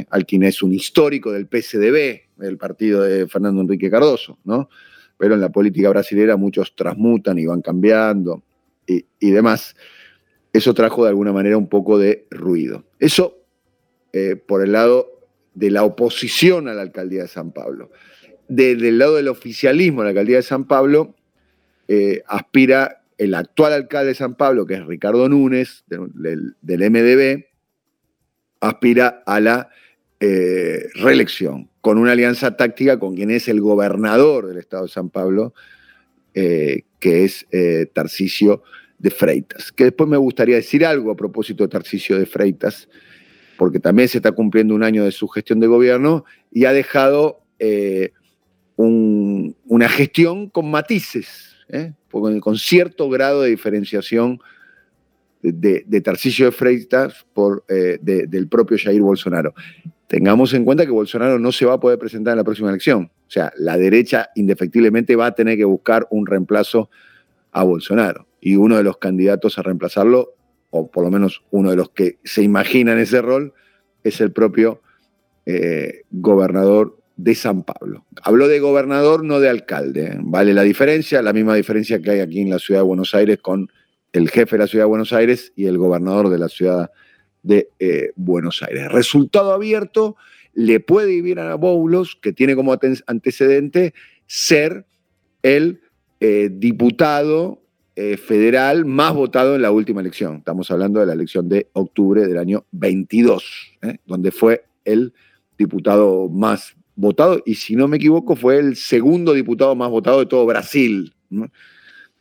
Alkin 0.09 0.43
es 0.43 0.61
un 0.61 0.73
histórico 0.73 1.31
del 1.31 1.47
PSDB, 1.47 2.43
el 2.43 2.57
partido 2.57 3.01
de 3.01 3.27
Fernando 3.27 3.61
Enrique 3.61 3.89
Cardoso, 3.89 4.37
¿no? 4.43 4.69
pero 5.17 5.33
en 5.33 5.41
la 5.41 5.49
política 5.49 5.89
brasilera 5.89 6.37
muchos 6.37 6.75
transmutan 6.75 7.37
y 7.39 7.45
van 7.45 7.61
cambiando 7.61 8.43
y, 8.85 9.05
y 9.19 9.31
demás 9.31 9.75
eso 10.53 10.73
trajo 10.73 11.03
de 11.03 11.09
alguna 11.09 11.31
manera 11.31 11.57
un 11.57 11.69
poco 11.69 11.97
de 11.97 12.25
ruido. 12.31 12.85
Eso 12.99 13.39
eh, 14.13 14.35
por 14.35 14.63
el 14.63 14.71
lado 14.71 15.27
de 15.53 15.71
la 15.71 15.83
oposición 15.83 16.67
a 16.67 16.73
la 16.73 16.81
alcaldía 16.81 17.23
de 17.23 17.27
San 17.27 17.51
Pablo. 17.51 17.91
Desde 18.47 18.89
el 18.89 18.97
lado 18.97 19.15
del 19.15 19.27
oficialismo 19.27 20.03
la 20.03 20.09
alcaldía 20.09 20.37
de 20.37 20.43
San 20.43 20.65
Pablo, 20.65 21.15
eh, 21.87 22.23
aspira 22.27 23.03
el 23.17 23.35
actual 23.35 23.73
alcalde 23.73 24.09
de 24.09 24.15
San 24.15 24.35
Pablo, 24.35 24.65
que 24.65 24.75
es 24.75 24.85
Ricardo 24.85 25.27
Núñez, 25.27 25.83
del, 25.87 26.55
MDB, 26.61 27.45
aspira 28.59 29.23
a 29.25 29.39
la 29.39 29.69
eh, 30.19 30.87
reelección, 30.95 31.69
con 31.81 31.97
una 31.97 32.11
alianza 32.11 32.57
táctica 32.57 32.99
con 32.99 33.15
quien 33.15 33.31
es 33.31 33.47
el 33.47 33.61
gobernador 33.61 34.47
del 34.47 34.57
estado 34.57 34.83
de 34.83 34.89
San 34.89 35.09
Pablo, 35.09 35.53
que 36.33 36.85
es 37.01 37.45
Tarcisio 37.93 38.63
de 38.97 39.09
Freitas. 39.09 39.71
Que 39.71 39.85
después 39.85 40.09
me 40.09 40.15
gustaría 40.15 40.55
decir 40.55 40.85
algo 40.85 41.11
a 41.11 41.15
propósito 41.15 41.63
de 41.63 41.69
Tarcisio 41.69 42.17
de 42.17 42.25
Freitas, 42.25 42.87
porque 43.57 43.79
también 43.79 44.07
se 44.07 44.19
está 44.19 44.31
cumpliendo 44.31 44.73
un 44.73 44.83
año 44.83 45.03
de 45.03 45.11
su 45.11 45.27
gestión 45.27 45.59
de 45.59 45.67
gobierno 45.67 46.23
y 46.49 46.63
ha 46.63 46.71
dejado 46.71 47.41
eh, 47.59 48.13
una 48.77 49.89
gestión 49.89 50.49
con 50.49 50.71
matices, 50.71 51.55
¿eh? 51.67 51.91
con, 52.09 52.57
cierto 52.57 53.09
grado 53.09 53.41
de 53.41 53.49
diferenciación 53.49 54.39
de, 55.41 55.83
de 55.85 56.01
Tarcisio 56.01 56.47
de 56.47 56.51
Freitas 56.51 57.25
por, 57.33 57.63
eh, 57.69 57.99
del 58.01 58.47
propio 58.47 58.77
Jair 58.77 59.01
Bolsonaro. 59.01 59.53
Tengamos 60.07 60.53
en 60.53 60.65
cuenta 60.65 60.85
que 60.85 60.91
Bolsonaro 60.91 61.37
no 61.39 61.51
se 61.51 61.65
va 61.65 61.75
a 61.75 61.79
poder 61.79 61.99
presentar 61.99 62.33
en 62.33 62.37
la 62.37 62.43
próxima 62.43 62.69
elección. 62.69 63.11
O 63.27 63.31
sea, 63.31 63.53
la 63.57 63.77
derecha 63.77 64.29
indefectiblemente 64.35 65.15
va 65.15 65.27
a 65.27 65.35
tener 65.35 65.57
que 65.57 65.65
buscar 65.65 66.07
un 66.09 66.25
reemplazo 66.25 66.89
a 67.51 67.63
Bolsonaro 67.63 68.27
y 68.41 68.55
uno 68.55 68.77
de 68.77 68.83
los 68.83 68.97
candidatos 68.97 69.59
a 69.59 69.61
reemplazarlo, 69.61 70.33
o 70.71 70.89
por 70.89 71.03
lo 71.03 71.11
menos 71.11 71.43
uno 71.51 71.69
de 71.69 71.75
los 71.75 71.89
que 71.91 72.17
se 72.23 72.41
imagina 72.41 72.93
en 72.93 72.99
ese 72.99 73.21
rol, 73.21 73.53
es 74.03 74.21
el 74.21 74.31
propio 74.31 74.81
eh, 75.45 76.03
gobernador 76.09 76.97
de 77.15 77.35
San 77.35 77.63
Pablo. 77.63 78.05
Hablo 78.23 78.47
de 78.47 78.59
gobernador, 78.59 79.25
no 79.25 79.39
de 79.39 79.49
alcalde. 79.49 80.05
¿eh? 80.05 80.17
Vale 80.21 80.53
la 80.53 80.63
diferencia, 80.63 81.21
la 81.21 81.33
misma 81.33 81.53
diferencia 81.55 82.01
que 82.01 82.11
hay 82.11 82.19
aquí 82.21 82.39
en 82.41 82.49
la 82.49 82.59
ciudad 82.59 82.79
de 82.79 82.85
Buenos 82.85 83.13
Aires 83.13 83.39
con 83.41 83.69
el 84.13 84.29
jefe 84.29 84.55
de 84.55 84.63
la 84.63 84.67
ciudad 84.67 84.85
de 84.85 84.89
Buenos 84.89 85.13
Aires 85.13 85.53
y 85.55 85.65
el 85.65 85.77
gobernador 85.77 86.29
de 86.29 86.39
la 86.39 86.49
ciudad 86.49 86.91
de 87.43 87.69
eh, 87.79 88.11
Buenos 88.15 88.61
Aires. 88.63 88.91
Resultado 88.91 89.53
abierto, 89.53 90.15
le 90.53 90.79
puede 90.79 91.07
vivir 91.07 91.39
a 91.39 91.55
Boulos, 91.55 92.17
que 92.21 92.33
tiene 92.33 92.55
como 92.55 92.77
antecedente 93.07 93.93
ser 94.25 94.85
el 95.41 95.81
diputado 96.51 97.61
eh, 98.01 98.15
federal 98.15 98.85
más 98.85 99.13
votado 99.13 99.57
en 99.57 99.61
la 99.61 99.71
última 99.71 99.99
elección. 99.99 100.37
Estamos 100.37 100.71
hablando 100.71 101.01
de 101.01 101.05
la 101.05 101.11
elección 101.11 101.49
de 101.49 101.67
octubre 101.73 102.25
del 102.25 102.37
año 102.37 102.65
22, 102.71 103.43
¿eh? 103.81 103.97
donde 104.05 104.31
fue 104.31 104.63
el 104.85 105.13
diputado 105.57 106.29
más 106.29 106.77
votado 106.95 107.43
y 107.45 107.55
si 107.55 107.75
no 107.75 107.89
me 107.89 107.97
equivoco 107.97 108.37
fue 108.37 108.57
el 108.57 108.77
segundo 108.77 109.33
diputado 109.33 109.75
más 109.75 109.89
votado 109.89 110.19
de 110.19 110.27
todo 110.27 110.45
Brasil. 110.45 111.13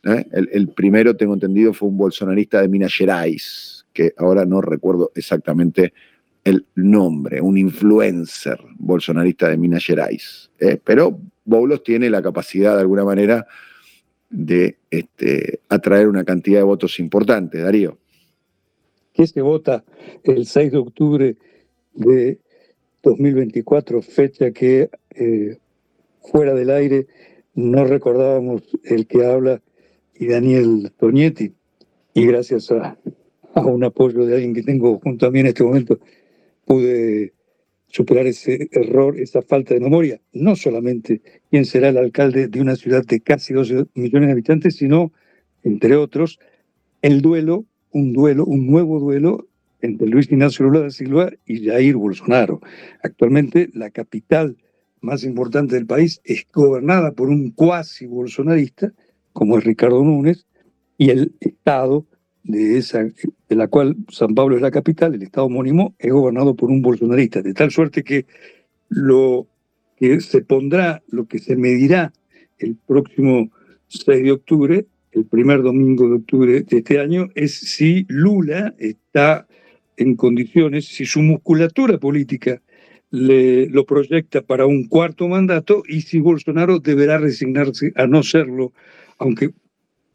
¿Eh? 0.03 0.25
El, 0.31 0.69
primero, 0.69 1.15
tengo 1.15 1.33
entendido, 1.33 1.73
fue 1.73 1.89
un 1.89 1.97
bolsonarista 1.97 2.61
de 2.61 2.69
Minas 2.69 2.93
Gerais, 2.93 3.85
que 3.93 4.13
ahora 4.17 4.45
no 4.45 4.61
recuerdo 4.61 5.11
exactamente 5.15 5.93
el 6.43 6.65
nombre, 6.75 7.41
un 7.41 7.57
influencer 7.57 8.59
bolsonarista 8.77 9.49
de 9.49 9.57
Minas 9.57 9.83
Gerais. 9.85 10.49
pero 10.83 11.19
Boulos 11.43 11.83
tiene 11.83 12.09
la 12.09 12.21
capacidad 12.21 12.75
de 12.75 12.81
alguna 12.81 13.03
manera 13.03 13.45
de 14.29 14.77
este, 14.89 15.59
atraer 15.67 16.07
una 16.07 16.23
cantidad 16.23 16.59
de 16.59 16.63
votos 16.63 16.99
importantes, 16.99 17.61
Darío. 17.61 17.97
¿Qué 19.13 19.27
se 19.27 19.41
vota 19.41 19.83
el 20.23 20.45
6 20.45 20.71
de 20.71 20.77
octubre 20.77 21.35
de 21.93 22.39
2024, 23.03 24.01
fecha 24.01 24.51
que 24.51 24.89
eh, 25.11 25.57
fuera 26.21 26.53
del 26.53 26.69
aire 26.69 27.07
no 27.55 27.85
recordábamos 27.85 28.63
el 28.83 29.07
que 29.07 29.25
habla 29.25 29.61
y 30.19 30.27
Daniel 30.27 30.91
Toñetti, 30.97 31.53
y 32.13 32.25
gracias 32.25 32.69
a, 32.71 32.99
a 33.55 33.61
un 33.61 33.83
apoyo 33.83 34.25
de 34.25 34.35
alguien 34.35 34.53
que 34.53 34.63
tengo 34.63 34.99
junto 34.99 35.25
a 35.25 35.31
mí 35.31 35.39
en 35.39 35.47
este 35.47 35.63
momento, 35.63 35.99
pude 36.65 37.33
superar 37.87 38.27
ese 38.27 38.69
error, 38.71 39.19
esa 39.19 39.41
falta 39.41 39.73
de 39.73 39.79
memoria, 39.79 40.21
no 40.33 40.55
solamente 40.55 41.21
quién 41.49 41.65
será 41.65 41.89
el 41.89 41.97
alcalde 41.97 42.47
de 42.47 42.61
una 42.61 42.75
ciudad 42.75 43.03
de 43.05 43.21
casi 43.21 43.53
12 43.53 43.87
millones 43.95 44.27
de 44.27 44.33
habitantes, 44.33 44.75
sino, 44.75 45.11
entre 45.63 45.95
otros, 45.95 46.37
el 47.01 47.21
duelo, 47.21 47.65
un 47.91 48.13
duelo, 48.13 48.45
un 48.45 48.67
nuevo 48.67 48.99
duelo 48.99 49.47
entre 49.81 50.07
Luis 50.07 50.29
Ignacio 50.29 50.65
Lula 50.65 50.81
da 50.81 50.89
Silva 50.89 51.31
y 51.45 51.65
Jair 51.65 51.95
Bolsonaro. 51.95 52.59
Actualmente 53.01 53.69
la 53.73 53.89
capital 53.89 54.57
más 55.01 55.23
importante 55.23 55.75
del 55.75 55.87
país 55.87 56.19
es 56.25 56.45
gobernada 56.53 57.13
por 57.13 57.29
un 57.29 57.51
cuasi 57.51 58.05
bolsonarista, 58.05 58.93
como 59.39 59.57
es 59.57 59.63
Ricardo 59.63 60.03
Núñez, 60.03 60.45
y 60.97 61.11
el 61.11 61.33
Estado 61.39 62.05
de, 62.43 62.77
esa, 62.77 63.05
de 63.05 63.55
la 63.55 63.69
cual 63.69 63.95
San 64.09 64.35
Pablo 64.35 64.57
es 64.57 64.61
la 64.61 64.69
capital, 64.69 65.15
el 65.15 65.23
estado 65.23 65.47
homónimo, 65.47 65.95
es 65.97 66.11
gobernado 66.11 66.57
por 66.57 66.69
un 66.69 66.81
bolsonarista, 66.81 67.41
de 67.41 67.53
tal 67.53 67.71
suerte 67.71 68.03
que 68.03 68.25
lo 68.89 69.47
que 69.95 70.19
se 70.19 70.41
pondrá, 70.41 71.01
lo 71.07 71.25
que 71.25 71.39
se 71.39 71.55
medirá 71.55 72.11
el 72.57 72.75
próximo 72.75 73.49
6 73.87 74.23
de 74.23 74.31
octubre, 74.33 74.87
el 75.13 75.25
primer 75.25 75.61
domingo 75.61 76.09
de 76.09 76.15
octubre 76.15 76.61
de 76.61 76.77
este 76.77 76.99
año, 76.99 77.29
es 77.33 77.53
si 77.53 78.05
Lula 78.09 78.75
está 78.77 79.47
en 79.95 80.17
condiciones, 80.17 80.83
si 80.83 81.05
su 81.05 81.21
musculatura 81.21 81.97
política 81.97 82.61
le, 83.09 83.69
lo 83.69 83.85
proyecta 83.85 84.41
para 84.41 84.65
un 84.65 84.89
cuarto 84.89 85.29
mandato 85.29 85.81
y 85.87 86.01
si 86.01 86.19
Bolsonaro 86.19 86.79
deberá 86.79 87.19
resignarse 87.19 87.93
a 87.95 88.05
no 88.05 88.21
serlo, 88.21 88.73
aunque 89.19 89.51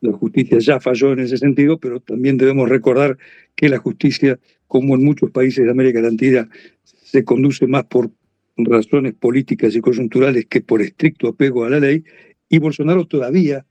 la 0.01 0.13
justicia 0.13 0.59
ya 0.59 0.81
falló 0.81 1.13
en 1.13 1.21
ese 1.21 1.39
sentido, 1.39 1.79
pero 1.79 2.01
también 2.01 2.37
debemos 2.37 2.69
recordar 2.69 3.17
que 3.55 3.69
la 3.69 3.79
justicia, 3.79 4.39
como 4.67 4.95
en 4.95 5.05
muchos 5.05 5.31
países 5.31 5.65
de 5.65 5.71
América 5.71 6.01
Latina, 6.01 6.49
se 6.83 7.25
conduce 7.25 7.67
más 7.67 7.85
por 7.85 8.11
razones 8.57 9.15
políticas 9.15 9.75
y 9.75 9.81
coyunturales 9.81 10.47
que 10.47 10.61
por 10.61 10.83
estricto 10.83 11.29
apego 11.29 11.65
a 11.65 11.71
la 11.71 11.81
ley, 11.81 12.05
y 12.49 12.59
Bolsonaro 12.59 13.07
todavía 13.07 13.65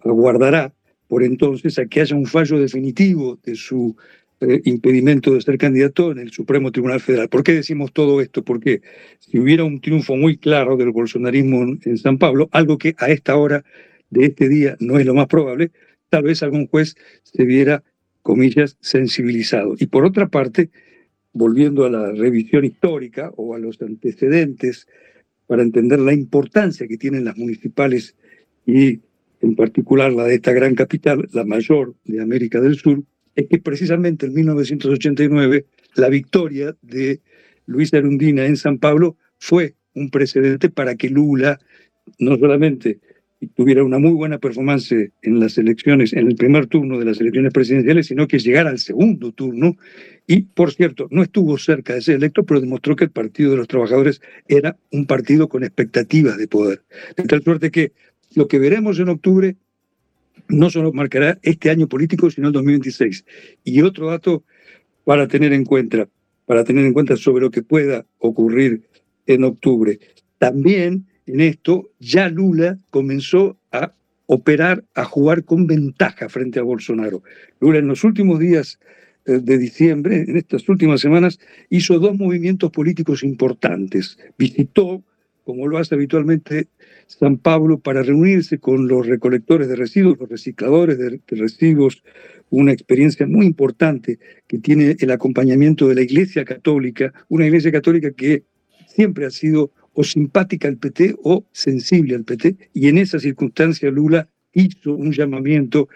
aguardará 0.00 0.74
por 1.08 1.22
entonces 1.22 1.78
a 1.78 1.86
que 1.86 2.00
haya 2.00 2.14
un 2.14 2.26
fallo 2.26 2.58
definitivo 2.58 3.38
de 3.42 3.54
su 3.54 3.96
eh, 4.40 4.60
impedimento 4.64 5.34
de 5.34 5.40
ser 5.40 5.58
candidato 5.58 6.12
en 6.12 6.18
el 6.18 6.30
Supremo 6.30 6.70
Tribunal 6.70 7.00
Federal. 7.00 7.28
¿Por 7.28 7.42
qué 7.42 7.54
decimos 7.54 7.92
todo 7.92 8.20
esto? 8.20 8.44
Porque 8.44 8.82
si 9.18 9.38
hubiera 9.38 9.64
un 9.64 9.80
triunfo 9.80 10.14
muy 10.16 10.36
claro 10.36 10.76
del 10.76 10.90
bolsonarismo 10.92 11.76
en 11.82 11.98
San 11.98 12.18
Pablo, 12.18 12.48
algo 12.52 12.78
que 12.78 12.94
a 12.98 13.08
esta 13.08 13.36
hora 13.36 13.64
de 14.10 14.26
este 14.26 14.48
día 14.48 14.76
no 14.80 14.98
es 14.98 15.06
lo 15.06 15.14
más 15.14 15.26
probable, 15.26 15.70
tal 16.08 16.24
vez 16.24 16.42
algún 16.42 16.66
juez 16.66 16.96
se 17.22 17.44
viera, 17.44 17.82
comillas, 18.22 18.76
sensibilizado. 18.80 19.74
Y 19.78 19.86
por 19.86 20.04
otra 20.04 20.28
parte, 20.28 20.70
volviendo 21.32 21.84
a 21.84 21.90
la 21.90 22.12
revisión 22.12 22.64
histórica 22.64 23.32
o 23.36 23.54
a 23.54 23.58
los 23.58 23.80
antecedentes 23.82 24.86
para 25.46 25.62
entender 25.62 26.00
la 26.00 26.12
importancia 26.12 26.86
que 26.86 26.98
tienen 26.98 27.24
las 27.24 27.36
municipales 27.36 28.16
y 28.66 29.00
en 29.40 29.54
particular 29.54 30.12
la 30.12 30.24
de 30.24 30.34
esta 30.34 30.52
gran 30.52 30.74
capital, 30.74 31.28
la 31.32 31.44
mayor 31.44 31.94
de 32.04 32.20
América 32.20 32.60
del 32.60 32.76
Sur, 32.76 33.02
es 33.34 33.46
que 33.46 33.58
precisamente 33.58 34.26
en 34.26 34.34
1989 34.34 35.64
la 35.94 36.08
victoria 36.08 36.76
de 36.82 37.20
Luis 37.66 37.94
Arundina 37.94 38.46
en 38.46 38.56
San 38.56 38.78
Pablo 38.78 39.16
fue 39.38 39.74
un 39.94 40.10
precedente 40.10 40.70
para 40.70 40.96
que 40.96 41.08
Lula 41.08 41.60
no 42.18 42.36
solamente 42.36 42.98
tuviera 43.46 43.84
una 43.84 43.98
muy 43.98 44.12
buena 44.12 44.38
performance 44.38 44.92
en 44.92 45.40
las 45.40 45.58
elecciones, 45.58 46.12
en 46.12 46.26
el 46.26 46.34
primer 46.34 46.66
turno 46.66 46.98
de 46.98 47.04
las 47.04 47.20
elecciones 47.20 47.52
presidenciales, 47.52 48.06
sino 48.06 48.26
que 48.26 48.38
llegara 48.38 48.70
al 48.70 48.78
segundo 48.78 49.32
turno. 49.32 49.76
Y, 50.26 50.42
por 50.42 50.72
cierto, 50.72 51.06
no 51.10 51.22
estuvo 51.22 51.56
cerca 51.58 51.94
de 51.94 52.02
ser 52.02 52.16
electo, 52.16 52.44
pero 52.44 52.60
demostró 52.60 52.96
que 52.96 53.04
el 53.04 53.10
Partido 53.10 53.52
de 53.52 53.58
los 53.58 53.68
Trabajadores 53.68 54.20
era 54.48 54.76
un 54.90 55.06
partido 55.06 55.48
con 55.48 55.62
expectativas 55.62 56.36
de 56.36 56.48
poder. 56.48 56.82
De 57.16 57.24
tal 57.24 57.42
suerte 57.42 57.70
que 57.70 57.92
lo 58.34 58.48
que 58.48 58.58
veremos 58.58 58.98
en 58.98 59.08
octubre 59.08 59.56
no 60.48 60.70
solo 60.70 60.92
marcará 60.92 61.38
este 61.42 61.70
año 61.70 61.88
político, 61.88 62.30
sino 62.30 62.48
el 62.48 62.52
2026. 62.52 63.24
Y 63.64 63.82
otro 63.82 64.08
dato 64.08 64.44
para 65.04 65.28
tener 65.28 65.52
en 65.52 65.64
cuenta, 65.64 66.08
para 66.46 66.64
tener 66.64 66.84
en 66.84 66.92
cuenta 66.92 67.16
sobre 67.16 67.42
lo 67.42 67.50
que 67.50 67.62
pueda 67.62 68.04
ocurrir 68.18 68.82
en 69.26 69.44
octubre. 69.44 69.98
También 70.38 71.07
en 71.28 71.40
esto 71.40 71.90
ya 71.98 72.28
Lula 72.28 72.78
comenzó 72.90 73.58
a 73.72 73.92
operar, 74.26 74.84
a 74.94 75.04
jugar 75.04 75.44
con 75.44 75.66
ventaja 75.66 76.28
frente 76.28 76.58
a 76.58 76.62
Bolsonaro. 76.62 77.22
Lula 77.60 77.78
en 77.78 77.88
los 77.88 78.04
últimos 78.04 78.38
días 78.38 78.78
eh, 79.24 79.38
de 79.42 79.58
diciembre, 79.58 80.24
en 80.28 80.36
estas 80.36 80.68
últimas 80.68 81.00
semanas, 81.00 81.38
hizo 81.70 81.98
dos 81.98 82.16
movimientos 82.16 82.70
políticos 82.70 83.22
importantes. 83.22 84.18
Visitó 84.36 85.02
como 85.48 85.66
lo 85.66 85.78
hace 85.78 85.94
habitualmente 85.94 86.68
San 87.06 87.38
Pablo, 87.38 87.78
para 87.78 88.02
reunirse 88.02 88.58
con 88.58 88.86
los 88.86 89.06
recolectores 89.06 89.66
de 89.66 89.76
residuos, 89.76 90.18
los 90.18 90.28
recicladores 90.28 90.98
de, 90.98 91.22
residuos, 91.26 92.02
una 92.50 92.70
experiencia 92.70 93.26
muy 93.26 93.46
importante 93.46 94.18
que 94.46 94.58
tiene 94.58 94.94
el 95.00 95.10
acompañamiento 95.10 95.88
de 95.88 95.94
la 95.94 96.02
Iglesia 96.02 96.44
Católica, 96.44 97.14
una 97.30 97.46
Iglesia 97.46 97.72
Católica 97.72 98.10
que 98.10 98.44
siempre 98.88 99.24
ha 99.24 99.30
sido 99.30 99.70
o 99.98 100.04
simpática 100.04 100.68
al 100.68 100.76
PT 100.76 101.16
o 101.24 101.44
sensible 101.50 102.14
al 102.14 102.22
PT, 102.22 102.70
y 102.72 102.86
en 102.86 102.98
esa 102.98 103.18
circunstancia 103.18 103.90
Lula 103.90 104.28
hizo 104.52 104.94
un 104.94 105.10
llamamiento 105.10 105.88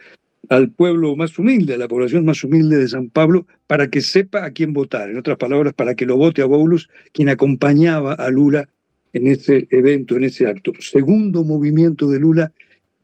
al 0.49 0.73
pueblo 0.73 1.15
más 1.15 1.39
humilde, 1.39 1.75
a 1.75 1.79
la 1.79 1.87
población 1.87 2.25
más 2.25 2.43
humilde 2.43 2.79
de 2.79 2.89
San 2.89 3.11
Pablo, 3.11 3.47
para 3.69 3.91
que 3.91 4.01
sepa 4.01 4.45
a 4.45 4.51
quién 4.51 4.73
votar. 4.73 5.09
En 5.09 5.19
otras 5.19 5.37
palabras, 5.37 5.73
para 5.75 5.95
que 5.95 6.05
lo 6.05 6.17
vote 6.17 6.43
a 6.43 6.47
Boulos, 6.47 6.91
quien 7.13 7.29
acompañaba 7.29 8.15
a 8.15 8.29
Lula 8.31 8.69
en 9.13 9.29
ese 9.29 9.69
evento, 9.71 10.17
en 10.17 10.25
ese 10.25 10.49
acto. 10.49 10.73
Segundo 10.81 11.45
movimiento 11.45 12.11
de 12.11 12.19
Lula 12.19 12.53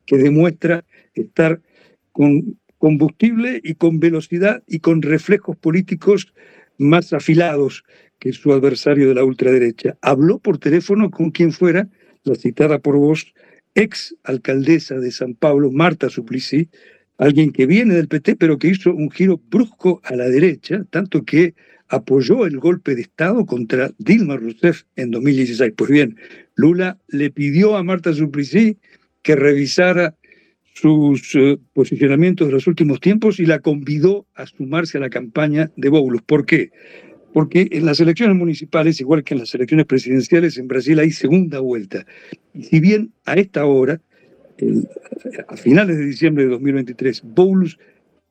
que 0.05 0.19
demuestra 0.19 0.85
estar 1.15 1.61
con 2.11 2.59
combustible 2.79 3.61
y 3.63 3.75
con 3.75 4.01
velocidad 4.01 4.65
y 4.67 4.81
con 4.81 5.03
reflejos 5.03 5.57
políticos 5.57 6.33
más 6.77 7.13
afilados 7.13 7.85
que 8.19 8.33
su 8.33 8.53
adversario 8.53 9.09
de 9.09 9.15
la 9.15 9.25
ultraderecha. 9.25 9.97
Habló 10.03 10.39
por 10.39 10.59
teléfono 10.59 11.11
con 11.11 11.31
quien 11.31 11.53
fuera, 11.53 11.89
la 12.25 12.35
citada 12.35 12.79
por 12.79 12.97
vos, 12.97 13.33
ex 13.75 14.17
alcaldesa 14.25 14.97
de 14.97 15.11
San 15.11 15.35
Pablo, 15.35 15.71
Marta 15.71 16.09
Suplicy, 16.09 16.69
alguien 17.17 17.53
que 17.53 17.67
viene 17.67 17.95
del 17.95 18.09
PT, 18.09 18.37
pero 18.37 18.59
que 18.59 18.69
hizo 18.69 18.93
un 18.93 19.11
giro 19.11 19.41
brusco 19.51 20.01
a 20.05 20.15
la 20.17 20.29
derecha, 20.29 20.85
tanto 20.91 21.25
que 21.25 21.55
apoyó 21.89 22.47
el 22.47 22.59
golpe 22.59 22.95
de 22.95 23.03
Estado 23.03 23.47
contra 23.47 23.91
Dilma 23.99 24.37
Rousseff 24.37 24.83
en 24.97 25.11
2016. 25.11 25.73
Pues 25.77 25.91
bien, 25.91 26.17
Lula 26.55 26.99
le 27.09 27.31
pidió 27.31 27.77
a 27.77 27.83
Marta 27.83 28.13
Suplicy 28.13 28.79
que 29.23 29.37
revisara 29.37 30.17
sus 30.75 31.35
eh, 31.35 31.59
posicionamientos 31.73 32.47
de 32.47 32.53
los 32.53 32.67
últimos 32.67 33.01
tiempos 33.01 33.41
y 33.41 33.47
la 33.47 33.59
convidó 33.59 34.27
a 34.35 34.47
sumarse 34.47 34.99
a 34.99 35.01
la 35.01 35.11
campaña 35.11 35.73
de 35.77 35.89
Boulos. 35.89 36.23
¿Por 36.23 36.47
qué? 36.47 36.71
Porque 37.33 37.69
en 37.71 37.87
las 37.87 38.01
elecciones 38.01 38.37
municipales, 38.37 39.01
igual 39.01 39.23
que 39.23 39.35
en 39.35 39.41
las 39.41 39.55
elecciones 39.55 39.87
presidenciales, 39.87 40.57
en 40.59 40.69
Brasil 40.69 40.99
hay 40.99 41.11
segunda 41.11 41.61
vuelta. 41.61 42.07
Y 42.55 42.65
si 42.65 42.81
bien 42.81 43.13
a 43.27 43.35
esta 43.35 43.65
hora, 43.67 44.01
a 45.47 45.57
finales 45.57 45.99
de 45.99 46.07
diciembre 46.07 46.45
de 46.45 46.51
2023, 46.51 47.23
Boulos 47.25 47.79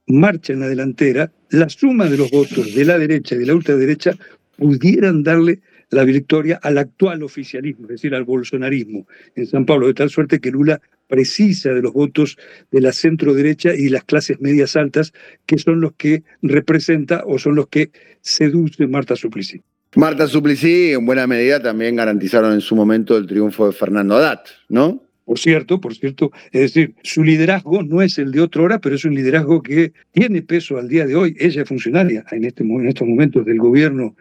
marcha 0.08 0.54
en 0.54 0.62
la 0.62 0.68
delantera, 0.68 1.32
la 1.50 1.70
suma 1.70 2.06
de 2.06 2.18
los 2.18 2.32
votos 2.32 2.74
de 2.74 2.86
la 2.86 2.98
derecha 2.98 3.36
y 3.36 3.40
de 3.40 3.46
la 3.46 3.56
ultraderecha 3.56 4.18
pudieran 4.58 5.24
darle 5.24 5.60
la 5.90 6.04
victoria 6.04 6.60
al 6.62 6.78
actual 6.78 7.24
oficialismo, 7.24 7.86
es 7.86 7.90
decir, 7.92 8.14
al 8.14 8.24
bolsonarismo 8.24 9.08
en 9.36 9.48
San 9.48 9.66
Pablo, 9.66 9.88
de 9.88 9.94
tal 9.94 10.10
suerte 10.10 10.40
que 10.40 10.52
Lula 10.52 10.82
precisa 11.08 11.72
de 11.72 11.82
los 11.82 11.94
votos 11.94 12.38
de 12.72 12.82
la 12.82 12.92
centro 12.92 13.34
derecha 13.34 13.74
y 13.74 13.90
las 13.90 14.04
clases 14.04 14.40
medias 14.42 14.76
altas, 14.76 15.14
que 15.46 15.58
son 15.58 15.80
los 15.80 15.94
que 15.94 16.24
representa 16.42 17.24
o 17.26 17.40
son 17.40 17.56
los 17.56 17.68
que 17.68 17.92
seduce 18.22 18.88
Marta 18.88 19.16
Suplicy. 19.16 19.62
Marta 19.96 20.28
Suplicy, 20.28 20.92
en 20.92 21.06
buena 21.06 21.26
medida, 21.26 21.62
también 21.62 21.96
garantizaron 21.96 22.54
en 22.54 22.62
su 22.62 22.76
momento 22.76 23.18
el 23.18 23.26
triunfo 23.26 23.68
de 23.68 23.74
Fernando 23.74 24.18
Haddad, 24.18 24.42
¿no? 24.68 25.07
Por 25.28 25.40
cierto, 25.40 25.82
por 25.82 25.94
cierto, 25.94 26.32
es 26.54 26.62
decir, 26.62 26.96
su 27.04 27.22
liderazgo 27.22 27.84
no 27.84 28.02
es 28.02 28.18
el 28.18 28.32
de 28.32 28.40
otra 28.40 28.62
hora, 28.62 28.80
pero 28.80 28.96
es 28.96 29.04
un 29.04 29.14
liderazgo 29.14 29.62
que 29.62 29.92
tiene 30.14 30.42
peso 30.42 30.78
al 30.78 30.88
día 30.88 31.06
de 31.06 31.18
hoy. 31.18 31.36
Ella 31.38 31.64
es 31.64 31.68
funcionaria 31.68 32.24
en, 32.32 32.46
este, 32.46 32.64
en 32.64 32.88
estos 32.88 33.06
momentos 33.06 33.46
del 33.46 33.58
gobierno 33.58 34.16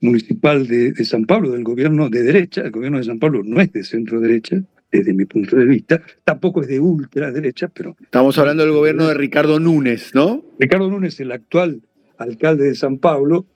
municipal 0.00 0.68
de, 0.68 0.94
San 1.04 1.24
Pablo, 1.24 1.50
del 1.50 1.64
gobierno 1.64 2.08
de 2.08 2.22
derecha. 2.22 2.60
El 2.60 2.70
gobierno 2.70 2.98
de 2.98 3.04
San 3.04 3.18
Pablo 3.18 3.42
no 3.44 3.60
es 3.60 3.72
de 3.72 3.82
centro 3.82 4.20
derecha, 4.20 4.62
desde 4.92 5.12
mi 5.12 5.24
punto 5.24 5.56
de 5.56 5.64
vista. 5.64 6.00
Tampoco 6.22 6.60
es 6.62 6.68
de 6.68 6.78
ultraderecha, 6.78 7.66
pero... 7.66 7.96
Estamos 8.00 8.38
hablando 8.38 8.62
del 8.62 8.72
gobierno 8.72 9.08
de 9.08 9.14
Ricardo 9.14 9.58
Núñez, 9.58 10.14
¿no? 10.14 10.44
Ricardo 10.60 10.88
Núñez, 10.88 11.18
el 11.18 11.32
actual 11.32 11.82
alcalde 12.18 12.68
de 12.68 12.76
San 12.76 12.98
Pablo, 12.98 13.46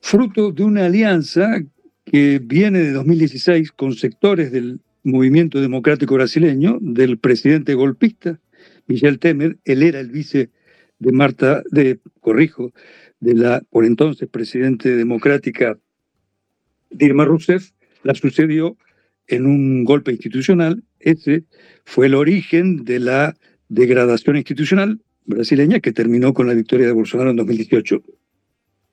fruto 0.00 0.50
de 0.50 0.64
una 0.64 0.86
alianza 0.86 1.62
que 2.04 2.40
viene 2.42 2.80
de 2.80 2.90
2016 2.90 3.70
con 3.70 3.94
sectores 3.94 4.50
del 4.50 4.80
movimiento 5.02 5.60
democrático 5.60 6.14
brasileño 6.14 6.78
del 6.80 7.18
presidente 7.18 7.74
golpista, 7.74 8.38
Michel 8.86 9.18
Temer. 9.18 9.58
Él 9.64 9.82
era 9.82 10.00
el 10.00 10.10
vice 10.10 10.50
de 10.98 11.12
Marta, 11.12 11.62
de, 11.70 12.00
corrijo, 12.20 12.72
de 13.20 13.34
la 13.34 13.62
por 13.70 13.84
entonces 13.84 14.28
presidente 14.28 14.96
democrática 14.96 15.78
Dilma 16.90 17.24
Rousseff. 17.24 17.70
La 18.02 18.14
sucedió 18.14 18.76
en 19.26 19.46
un 19.46 19.84
golpe 19.84 20.12
institucional. 20.12 20.82
Ese 20.98 21.44
fue 21.84 22.06
el 22.06 22.14
origen 22.14 22.84
de 22.84 23.00
la 23.00 23.36
degradación 23.68 24.36
institucional 24.36 25.00
brasileña 25.24 25.80
que 25.80 25.92
terminó 25.92 26.34
con 26.34 26.46
la 26.46 26.54
victoria 26.54 26.86
de 26.86 26.92
Bolsonaro 26.92 27.30
en 27.30 27.36
2018. 27.36 28.02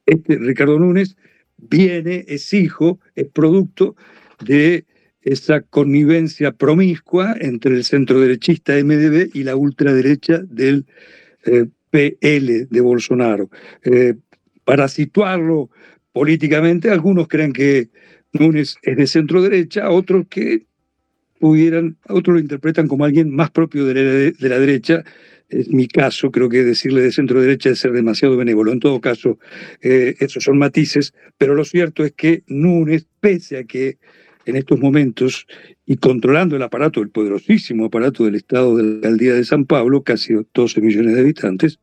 Este 0.05 0.37
Ricardo 0.37 0.79
Núñez 0.79 1.15
viene, 1.57 2.25
es 2.27 2.53
hijo, 2.53 2.99
es 3.15 3.27
producto 3.27 3.95
de 4.45 4.85
esa 5.27 5.61
connivencia 5.61 6.53
promiscua 6.53 7.35
entre 7.39 7.75
el 7.75 7.83
centro 7.83 8.21
derechista 8.21 8.73
MDB 8.73 9.31
y 9.33 9.43
la 9.43 9.57
ultraderecha 9.57 10.39
del 10.39 10.85
eh, 11.45 11.65
PL 11.89 12.67
de 12.69 12.81
Bolsonaro. 12.81 13.49
Eh, 13.83 14.15
para 14.63 14.87
situarlo 14.87 15.69
políticamente, 16.13 16.89
algunos 16.89 17.27
creen 17.27 17.51
que 17.51 17.89
Núñez 18.31 18.77
es 18.81 18.97
de 18.97 19.07
centro 19.07 19.41
derecha, 19.41 19.89
otros 19.89 20.27
que 20.29 20.65
pudieran, 21.39 21.97
otros 22.07 22.35
lo 22.35 22.39
interpretan 22.39 22.87
como 22.87 23.03
alguien 23.03 23.29
más 23.29 23.51
propio 23.51 23.85
de 23.85 24.33
la, 24.39 24.59
derecha. 24.59 25.03
Es 25.49 25.69
mi 25.69 25.87
caso, 25.87 26.31
creo 26.31 26.49
que 26.49 26.63
decirle 26.63 27.01
de 27.01 27.11
centro 27.11 27.41
derecha 27.41 27.69
es 27.69 27.79
ser 27.79 27.91
demasiado 27.91 28.37
benévolo. 28.37 28.71
En 28.71 28.79
todo 28.79 29.01
caso, 29.01 29.39
eh, 29.81 30.15
esos 30.19 30.43
son 30.43 30.57
matices, 30.57 31.13
pero 31.37 31.53
lo 31.53 31.65
cierto 31.65 32.05
es 32.05 32.13
que 32.13 32.43
Núñez, 32.47 33.05
pese 33.19 33.57
a 33.57 33.63
que 33.65 33.97
en 34.47 34.55
estos 34.55 34.79
momentos 34.79 35.45
y 35.85 35.97
controlando 35.97 36.55
el 36.55 36.63
aparato, 36.63 37.01
el 37.01 37.09
poderosísimo 37.09 37.85
aparato 37.85 38.25
del 38.25 38.35
Estado 38.35 38.77
de 38.77 38.83
la 38.83 38.89
Alcaldía 38.95 39.33
de 39.33 39.43
San 39.43 39.65
Pablo, 39.65 40.03
casi 40.03 40.33
12 40.53 40.81
millones 40.81 41.13
de 41.13 41.19
habitantes, 41.19 41.79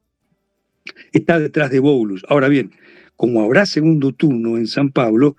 está 1.12 1.38
detrás 1.38 1.70
de 1.70 1.80
Boulos. 1.80 2.24
Ahora 2.28 2.48
bien, 2.48 2.72
como 3.16 3.42
habrá 3.42 3.66
segundo 3.66 4.12
turno 4.12 4.56
en 4.56 4.66
San 4.66 4.90
Pablo, 4.90 5.36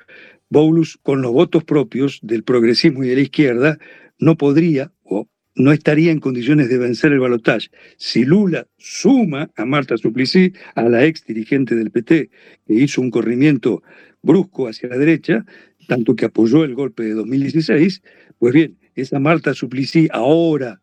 Boulos, 0.50 1.00
con 1.02 1.22
los 1.22 1.32
votos 1.32 1.64
propios 1.64 2.20
del 2.22 2.44
progresismo 2.44 3.04
y 3.04 3.10
de 3.10 3.16
la 3.16 3.22
izquierda, 3.22 3.80
no 4.20 4.38
podría, 4.38 4.92
o 5.04 5.28
no 5.56 5.72
estaría 5.72 6.12
en 6.12 6.20
condiciones 6.20 6.70
de 6.70 6.78
vencer 6.78 7.12
el 7.12 7.20
balotaje. 7.20 7.70
Si 7.98 8.24
Lula 8.24 8.68
suma 8.78 9.50
a 9.56 9.66
Marta 9.66 9.98
Suplicy, 9.98 10.54
a 10.76 10.84
la 10.84 11.06
ex 11.06 11.26
dirigente 11.26 11.76
del 11.76 11.92
PT, 11.92 12.30
que 12.68 12.74
hizo 12.74 13.02
un 13.02 13.10
corrimiento 13.10 13.82
brusco 14.22 14.68
hacia 14.68 14.90
la 14.90 14.98
derecha, 14.98 15.46
tanto 15.88 16.16
que 16.16 16.26
apoyó 16.26 16.64
el 16.64 16.76
golpe 16.76 17.04
de 17.04 17.14
2016, 17.14 18.02
pues 18.40 18.54
bien, 18.54 18.78
esa 18.96 19.20
Marta 19.20 19.54
Suplicy 19.54 20.08
ahora 20.12 20.82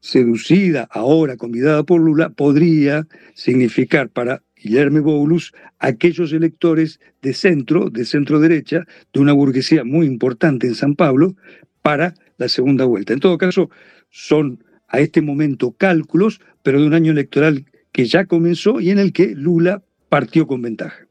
seducida, 0.00 0.88
ahora 0.90 1.36
convidada 1.36 1.82
por 1.82 2.00
Lula, 2.00 2.30
podría 2.30 3.06
significar 3.34 4.08
para 4.08 4.42
Guillermo 4.56 5.02
Boulos 5.02 5.52
aquellos 5.78 6.32
electores 6.32 7.00
de 7.22 7.34
centro, 7.34 7.90
de 7.90 8.04
centro 8.04 8.40
derecha, 8.40 8.86
de 9.12 9.20
una 9.20 9.32
burguesía 9.32 9.84
muy 9.84 10.06
importante 10.06 10.66
en 10.66 10.74
San 10.74 10.94
Pablo, 10.94 11.36
para 11.82 12.14
la 12.36 12.48
segunda 12.48 12.84
vuelta. 12.84 13.12
En 13.12 13.20
todo 13.20 13.38
caso, 13.38 13.70
son 14.10 14.62
a 14.88 15.00
este 15.00 15.22
momento 15.22 15.72
cálculos, 15.72 16.40
pero 16.62 16.80
de 16.80 16.86
un 16.86 16.94
año 16.94 17.12
electoral 17.12 17.66
que 17.92 18.06
ya 18.06 18.26
comenzó 18.26 18.80
y 18.80 18.90
en 18.90 18.98
el 18.98 19.12
que 19.12 19.34
Lula 19.34 19.82
partió 20.08 20.46
con 20.46 20.62
ventaja. 20.62 21.06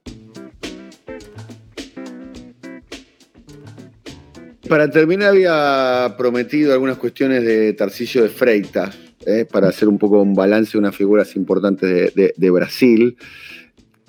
Para 4.69 4.89
terminar, 4.89 5.29
había 5.29 6.15
prometido 6.17 6.73
algunas 6.73 6.97
cuestiones 6.97 7.43
de 7.45 7.71
Tarcillo 7.73 8.23
de 8.23 8.29
Freitas, 8.29 8.97
¿eh? 9.25 9.45
para 9.49 9.69
hacer 9.69 9.87
un 9.87 9.97
poco 9.97 10.21
un 10.21 10.33
balance 10.33 10.73
de 10.73 10.79
unas 10.79 10.95
figuras 10.95 11.35
importantes 11.35 12.13
de, 12.13 12.49
Brasil, 12.49 13.17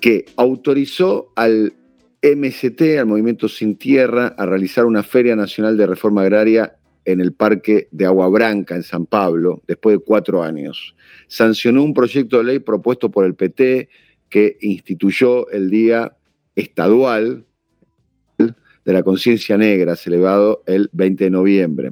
que 0.01 0.25
autorizó 0.35 1.31
al 1.35 1.73
MST, 2.21 2.99
al 2.99 3.05
Movimiento 3.05 3.47
Sin 3.47 3.77
Tierra, 3.77 4.35
a 4.37 4.45
realizar 4.45 4.85
una 4.85 5.03
Feria 5.03 5.35
Nacional 5.35 5.77
de 5.77 5.87
Reforma 5.87 6.23
Agraria 6.23 6.75
en 7.05 7.21
el 7.21 7.31
Parque 7.31 7.87
de 7.91 8.05
Agua 8.05 8.27
Branca, 8.27 8.75
en 8.75 8.83
San 8.83 9.05
Pablo, 9.05 9.61
después 9.65 9.97
de 9.97 10.03
cuatro 10.03 10.43
años. 10.43 10.93
Sancionó 11.27 11.83
un 11.83 11.93
proyecto 11.93 12.39
de 12.39 12.43
ley 12.43 12.59
propuesto 12.59 13.09
por 13.09 13.25
el 13.25 13.35
PT 13.35 13.87
que 14.29 14.57
instituyó 14.61 15.49
el 15.51 15.69
Día 15.69 16.17
Estadual 16.55 17.45
de 18.89 18.93
la 18.93 19.03
Conciencia 19.03 19.55
Negra, 19.55 19.95
celebrado 19.95 20.63
el 20.65 20.89
20 20.93 21.25
de 21.25 21.29
noviembre. 21.29 21.91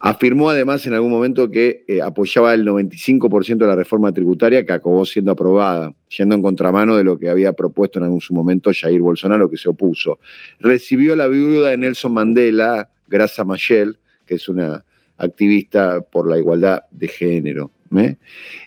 Afirmó 0.00 0.50
además 0.50 0.84
en 0.84 0.94
algún 0.94 1.12
momento 1.12 1.48
que 1.48 1.84
eh, 1.86 2.02
apoyaba 2.02 2.52
el 2.52 2.66
95% 2.66 3.58
de 3.58 3.66
la 3.66 3.76
reforma 3.76 4.10
tributaria 4.10 4.66
que 4.66 4.72
acabó 4.72 5.06
siendo 5.06 5.30
aprobada, 5.30 5.94
yendo 6.08 6.34
en 6.34 6.42
contramano 6.42 6.96
de 6.96 7.04
lo 7.04 7.16
que 7.16 7.30
había 7.30 7.52
propuesto 7.52 8.00
en 8.00 8.06
algún 8.06 8.20
su 8.20 8.34
momento 8.34 8.72
Jair 8.74 9.00
Bolsonaro, 9.00 9.48
que 9.48 9.56
se 9.56 9.68
opuso. 9.68 10.18
Recibió 10.58 11.14
la 11.14 11.28
viuda 11.28 11.70
de 11.70 11.78
Nelson 11.78 12.12
Mandela, 12.12 12.90
Grasa 13.06 13.44
Machel, 13.44 13.96
que 14.26 14.34
es 14.34 14.48
una 14.48 14.84
activista 15.18 16.00
por 16.00 16.28
la 16.28 16.38
igualdad 16.38 16.80
de 16.90 17.06
género. 17.06 17.70
¿Eh? 17.96 18.16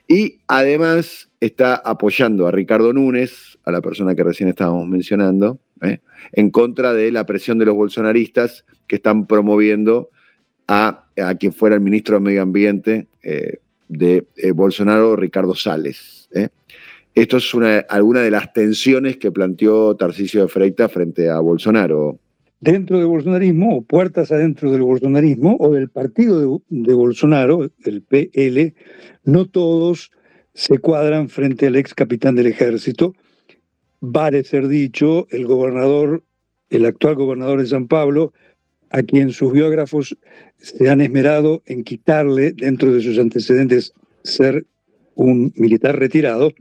Y 0.08 0.40
además 0.48 1.30
está 1.40 1.76
apoyando 1.76 2.48
a 2.48 2.52
Ricardo 2.52 2.94
Núñez, 2.94 3.58
a 3.64 3.72
la 3.72 3.82
persona 3.82 4.16
que 4.16 4.24
recién 4.24 4.50
estábamos 4.50 4.88
mencionando, 4.88 5.60
¿eh? 5.82 6.00
en 6.32 6.50
contra 6.50 6.94
de 6.94 7.12
la 7.12 7.26
presión 7.26 7.58
de 7.58 7.66
los 7.66 7.76
bolsonaristas 7.76 8.66
que 8.88 8.98
están 8.98 9.28
promoviendo 9.28 10.10
a, 10.68 11.06
quien 11.40 11.54
fuera 11.54 11.76
el 11.76 11.82
ministro 11.82 12.16
de 12.16 12.22
Medio 12.22 12.42
Ambiente 12.42 13.08
eh, 13.24 13.58
de 13.88 14.26
Bolsonaro, 14.54 15.16
Ricardo 15.16 15.56
Sales. 15.56 16.30
Esto 17.16 17.38
es 17.38 17.54
una, 17.54 17.80
alguna 17.80 18.22
de 18.22 18.32
las 18.32 18.54
tensiones 18.54 19.18
que 19.18 19.32
planteó 19.32 19.96
Tarcisio 19.96 20.44
de 20.44 20.48
Freita 20.48 20.88
frente 20.88 21.30
a 21.30 21.40
Bolsonaro. 21.40 22.20
Dentro 22.62 22.98
del 22.98 23.08
bolsonarismo, 23.08 23.78
o 23.78 23.82
puertas 23.82 24.32
adentro 24.32 24.72
del 24.72 24.82
bolsonarismo, 24.82 25.56
o 25.60 25.72
del 25.72 25.90
partido 25.90 26.62
de 26.68 26.94
Bolsonaro, 26.94 27.70
el 27.86 28.02
PL, 28.02 28.74
no 29.24 29.46
todos 29.46 30.12
se 30.54 30.78
cuadran 30.80 31.30
frente 31.30 31.68
al 31.68 31.78
ex 31.78 31.94
capitán 31.94 32.36
del 32.36 32.48
ejército, 32.48 33.16
vale 34.02 34.44
ser 34.44 34.68
dicho, 34.68 35.28
el 35.30 35.46
gobernador, 35.46 36.24
el 36.70 36.86
actual 36.86 37.16
gobernador 37.16 37.62
de 37.62 37.68
San 37.68 37.88
Pablo, 37.88 38.34
a 38.90 39.04
quien 39.04 39.32
sus 39.32 39.54
biógrafos 39.54 40.18
se 40.58 40.90
han 40.90 41.00
esmerado 41.00 41.64
en 41.66 41.84
quitarle 41.84 42.52
dentro 42.52 42.92
de 42.92 43.02
sus 43.02 43.20
antecedentes 43.20 43.94
ser 44.24 44.66
un 45.16 45.54
militar 45.56 45.98
retirado, 45.98 46.52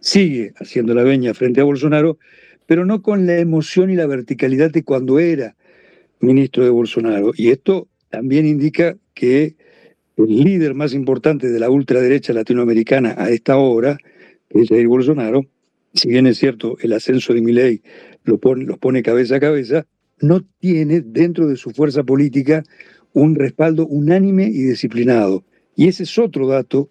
sigue 0.00 0.52
haciendo 0.56 0.94
la 0.94 1.02
veña 1.02 1.32
frente 1.32 1.60
a 1.60 1.64
Bolsonaro, 1.64 2.18
pero 2.68 2.84
no 2.84 3.00
con 3.00 3.26
la 3.26 3.38
emoción 3.38 3.88
y 3.88 3.96
la 3.96 4.06
verticalidad 4.06 4.70
de 4.70 4.84
cuando 4.84 5.18
era 5.18 5.56
ministro 6.20 6.64
de 6.64 6.68
Bolsonaro. 6.68 7.32
Y 7.34 7.48
esto 7.48 7.88
también 8.10 8.46
indica 8.46 8.94
que 9.14 9.56
el 10.18 10.44
líder 10.44 10.74
más 10.74 10.92
importante 10.92 11.48
de 11.48 11.58
la 11.58 11.70
ultraderecha 11.70 12.34
latinoamericana 12.34 13.14
a 13.16 13.30
esta 13.30 13.56
hora, 13.56 13.96
que 14.50 14.60
es 14.60 14.68
Jair 14.68 14.86
Bolsonaro, 14.86 15.46
si 15.94 16.10
bien 16.10 16.26
es 16.26 16.36
cierto, 16.36 16.76
el 16.82 16.92
ascenso 16.92 17.32
de 17.32 17.40
Milei 17.40 17.80
lo 18.24 18.36
pone, 18.36 18.66
los 18.66 18.76
pone 18.76 19.02
cabeza 19.02 19.36
a 19.36 19.40
cabeza, 19.40 19.86
no 20.20 20.44
tiene 20.60 21.00
dentro 21.00 21.46
de 21.46 21.56
su 21.56 21.70
fuerza 21.70 22.04
política 22.04 22.64
un 23.14 23.34
respaldo 23.34 23.86
unánime 23.86 24.44
y 24.44 24.62
disciplinado. 24.64 25.42
Y 25.74 25.88
ese 25.88 26.02
es 26.02 26.18
otro 26.18 26.46
dato 26.46 26.90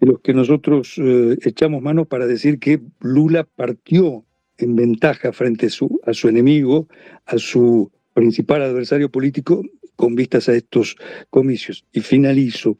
de 0.00 0.06
los 0.06 0.20
que 0.20 0.32
nosotros 0.32 0.94
eh, 0.96 1.36
echamos 1.42 1.82
mano 1.82 2.06
para 2.06 2.26
decir 2.26 2.58
que 2.58 2.80
Lula 3.00 3.44
partió 3.44 4.24
en 4.58 4.76
ventaja 4.76 5.32
frente 5.32 5.66
a 5.66 5.70
su, 6.14 6.28
enemigo, 6.28 6.88
a 7.26 7.38
su 7.38 7.90
principal 8.14 8.62
adversario 8.62 9.10
político, 9.10 9.62
con 9.96 10.14
vistas 10.14 10.48
a 10.48 10.54
estos 10.54 10.96
comicios. 11.30 11.84
Y 11.92 12.00
finalizo 12.00 12.78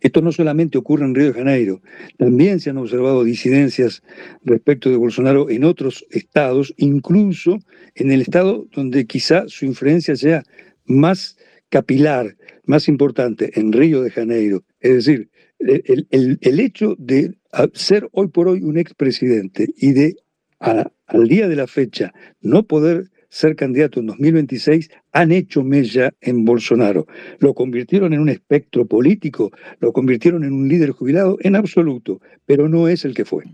esto 0.00 0.20
no 0.20 0.30
solamente 0.30 0.78
ocurre 0.78 1.04
en 1.04 1.14
Río 1.14 1.26
de 1.26 1.32
Janeiro, 1.32 1.80
también 2.18 2.60
se 2.60 2.70
han 2.70 2.78
observado 2.78 3.24
disidencias 3.24 4.02
respecto 4.42 4.90
de 4.90 4.96
Bolsonaro 4.96 5.48
en 5.48 5.64
otros 5.64 6.04
estados, 6.10 6.74
incluso 6.76 7.58
en 7.94 8.12
el 8.12 8.20
estado 8.20 8.66
donde 8.72 9.06
quizá 9.06 9.44
su 9.48 9.64
influencia 9.64 10.16
sea 10.16 10.42
más 10.84 11.36
capilar, 11.70 12.36
más 12.64 12.88
importante, 12.88 13.58
en 13.58 13.72
Río 13.72 14.02
de 14.02 14.10
Janeiro. 14.10 14.64
Es 14.80 15.06
decir, 15.06 15.30
el, 15.58 16.60
hecho 16.60 16.94
de 16.98 17.34
ser 17.72 18.08
hoy 18.12 18.28
por 18.28 18.48
hoy 18.48 18.62
un 18.62 18.78
expresidente 18.78 19.68
y 19.76 19.92
de 19.92 20.16
al 20.64 21.28
día 21.28 21.48
de 21.48 21.56
la 21.56 21.66
fecha 21.66 22.12
no 22.40 22.64
poder 22.64 23.10
ser 23.34 23.56
candidato 23.56 23.98
en 23.98 24.06
2026 24.06 24.90
han 25.12 25.32
hecho 25.32 25.64
mella 25.64 26.12
en 26.20 26.44
Bolsonaro. 26.44 27.06
Lo 27.40 27.52
convirtieron 27.52 28.12
en 28.12 28.20
un 28.20 28.28
espectro 28.28 28.86
político, 28.86 29.50
lo 29.80 29.92
convirtieron 29.92 30.44
en 30.44 30.52
un 30.52 30.68
líder 30.68 30.90
jubilado 30.90 31.36
en 31.40 31.56
absoluto, 31.56 32.20
pero 32.46 32.68
no 32.68 32.86
es 32.86 33.04
el 33.04 33.12
que 33.12 33.24
fue. 33.24 33.44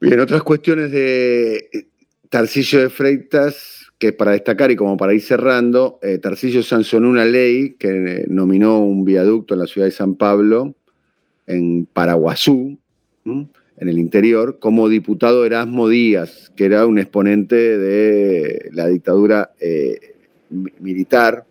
Bien, 0.00 0.18
otras 0.18 0.42
cuestiones 0.42 0.90
de 0.90 1.68
eh, 1.72 1.86
Tarcillo 2.28 2.80
de 2.80 2.90
Freitas, 2.90 3.86
que 3.96 4.12
para 4.12 4.32
destacar 4.32 4.72
y 4.72 4.76
como 4.76 4.96
para 4.96 5.14
ir 5.14 5.22
cerrando, 5.22 6.00
eh, 6.02 6.18
sancionó 6.62 7.10
una 7.10 7.24
ley 7.24 7.76
que 7.78 7.88
eh, 7.88 8.24
nominó 8.28 8.80
un 8.80 9.04
viaducto 9.04 9.54
en 9.54 9.60
la 9.60 9.66
ciudad 9.66 9.86
de 9.86 9.92
San 9.92 10.16
Pablo, 10.16 10.74
en 11.46 11.86
Paraguazú, 11.86 12.78
en 13.80 13.88
el 13.88 13.98
interior, 13.98 14.58
como 14.60 14.90
diputado 14.90 15.46
Erasmo 15.46 15.88
Díaz, 15.88 16.52
que 16.54 16.66
era 16.66 16.84
un 16.86 16.98
exponente 16.98 17.56
de 17.78 18.68
la 18.72 18.86
dictadura 18.86 19.52
eh, 19.58 20.16
militar. 20.78 21.46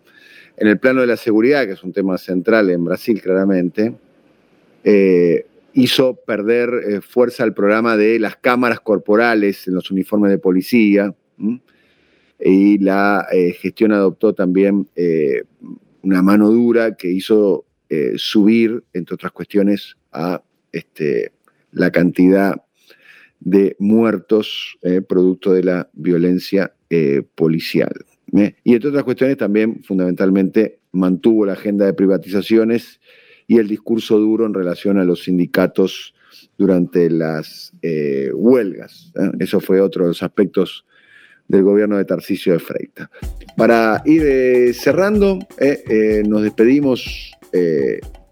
En 0.56 0.68
el 0.68 0.78
plano 0.78 1.00
de 1.00 1.08
la 1.08 1.16
seguridad, 1.16 1.66
que 1.66 1.72
es 1.72 1.82
un 1.82 1.92
tema 1.92 2.16
central 2.18 2.70
en 2.70 2.84
Brasil 2.84 3.20
claramente, 3.20 3.94
eh, 4.84 5.46
hizo 5.74 6.14
perder 6.14 6.70
eh, 6.70 7.00
fuerza 7.00 7.42
al 7.42 7.52
programa 7.52 7.96
de 7.96 8.20
las 8.20 8.36
cámaras 8.36 8.78
corporales 8.78 9.66
en 9.66 9.74
los 9.74 9.90
uniformes 9.90 10.30
de 10.30 10.38
policía. 10.38 11.12
Y 12.38 12.78
la 12.78 13.26
gestión 13.60 13.92
adoptó 13.92 14.34
también 14.34 14.88
una 16.02 16.22
mano 16.22 16.50
dura 16.50 16.94
que 16.94 17.10
hizo 17.10 17.66
subir, 18.16 18.82
entre 18.94 19.14
otras 19.14 19.32
cuestiones, 19.32 19.96
a 20.10 20.42
este, 20.72 21.32
la 21.72 21.90
cantidad 21.90 22.62
de 23.40 23.74
muertos 23.78 24.78
eh, 24.82 25.00
producto 25.00 25.52
de 25.52 25.64
la 25.64 25.88
violencia 25.92 26.74
eh, 26.90 27.22
policial. 27.34 28.04
¿eh? 28.36 28.54
Y 28.64 28.74
entre 28.74 28.90
otras 28.90 29.04
cuestiones 29.04 29.36
también 29.38 29.82
fundamentalmente 29.82 30.78
mantuvo 30.92 31.46
la 31.46 31.54
agenda 31.54 31.86
de 31.86 31.94
privatizaciones 31.94 33.00
y 33.46 33.58
el 33.58 33.66
discurso 33.66 34.18
duro 34.18 34.46
en 34.46 34.54
relación 34.54 34.98
a 34.98 35.04
los 35.04 35.24
sindicatos 35.24 36.14
durante 36.56 37.10
las 37.10 37.72
huelgas. 38.34 39.12
Eso 39.40 39.60
fue 39.60 39.80
otro 39.80 40.04
de 40.04 40.08
los 40.10 40.22
aspectos 40.22 40.84
del 41.48 41.64
gobierno 41.64 41.96
de 41.96 42.04
Tarcisio 42.04 42.52
de 42.52 42.60
Freita. 42.60 43.10
Para 43.56 44.02
ir 44.04 44.72
cerrando, 44.74 45.40
nos 46.28 46.42
despedimos 46.42 47.32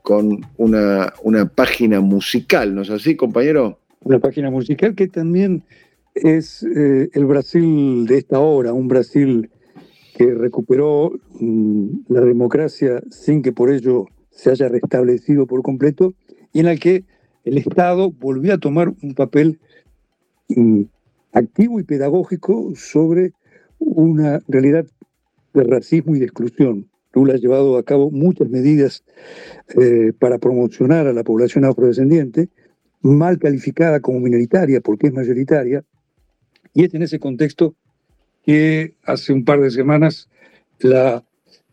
con 0.09 0.41
una, 0.57 1.13
una 1.23 1.45
página 1.45 2.01
musical, 2.01 2.75
¿no 2.75 2.81
es 2.81 2.89
así, 2.89 3.15
compañero? 3.15 3.79
Una 4.01 4.19
página 4.19 4.51
musical 4.51 4.95
que 4.95 5.07
también 5.07 5.63
es 6.15 6.63
eh, 6.63 7.11
el 7.13 7.27
Brasil 7.27 8.07
de 8.07 8.17
esta 8.17 8.39
hora, 8.41 8.73
un 8.73 8.89
Brasil 8.89 9.51
que 10.17 10.33
recuperó 10.33 11.13
mm, 11.39 11.89
la 12.09 12.23
democracia 12.23 13.03
sin 13.11 13.43
que 13.43 13.53
por 13.53 13.71
ello 13.71 14.07
se 14.31 14.51
haya 14.51 14.71
restablecido 14.71 15.47
por 15.47 15.61
completo, 15.61 16.15
y 16.55 16.61
en 16.61 16.67
la 16.67 16.77
que 16.77 17.05
el 17.45 17.59
Estado 17.59 18.11
volvió 18.11 18.55
a 18.55 18.59
tomar 18.59 18.89
un 19.03 19.15
papel 19.15 19.59
mm, 20.49 20.85
activo 21.35 21.81
y 21.81 21.83
pedagógico 21.83 22.73
sobre 22.77 23.33
una 23.79 24.41
realidad 24.49 24.87
de 25.53 25.65
racismo 25.65 26.17
y 26.17 26.21
de 26.21 26.25
exclusión. 26.25 26.89
Lula 27.19 27.35
ha 27.35 27.39
llevado 27.39 27.77
a 27.77 27.83
cabo 27.83 28.11
muchas 28.11 28.49
medidas 28.49 29.05
eh, 29.81 30.13
para 30.19 30.39
promocionar 30.39 31.07
a 31.09 31.13
la 31.13 31.25
población 31.25 31.65
afrodescendiente, 31.65 32.49
mal 33.03 33.39
calificada 33.39 34.01
como 34.01 34.21
minoritaria 34.21 34.81
porque 34.81 35.09
es 35.09 35.13
mayoritaria, 35.13 35.85
y 36.75 36.85
es 36.85 36.95
en 36.95 37.03
ese 37.03 37.19
contexto 37.19 37.75
que 38.45 38.95
hace 39.03 39.33
un 39.33 39.45
par 39.45 39.61
de 39.61 39.71
semanas 39.71 40.29
la 40.79 41.25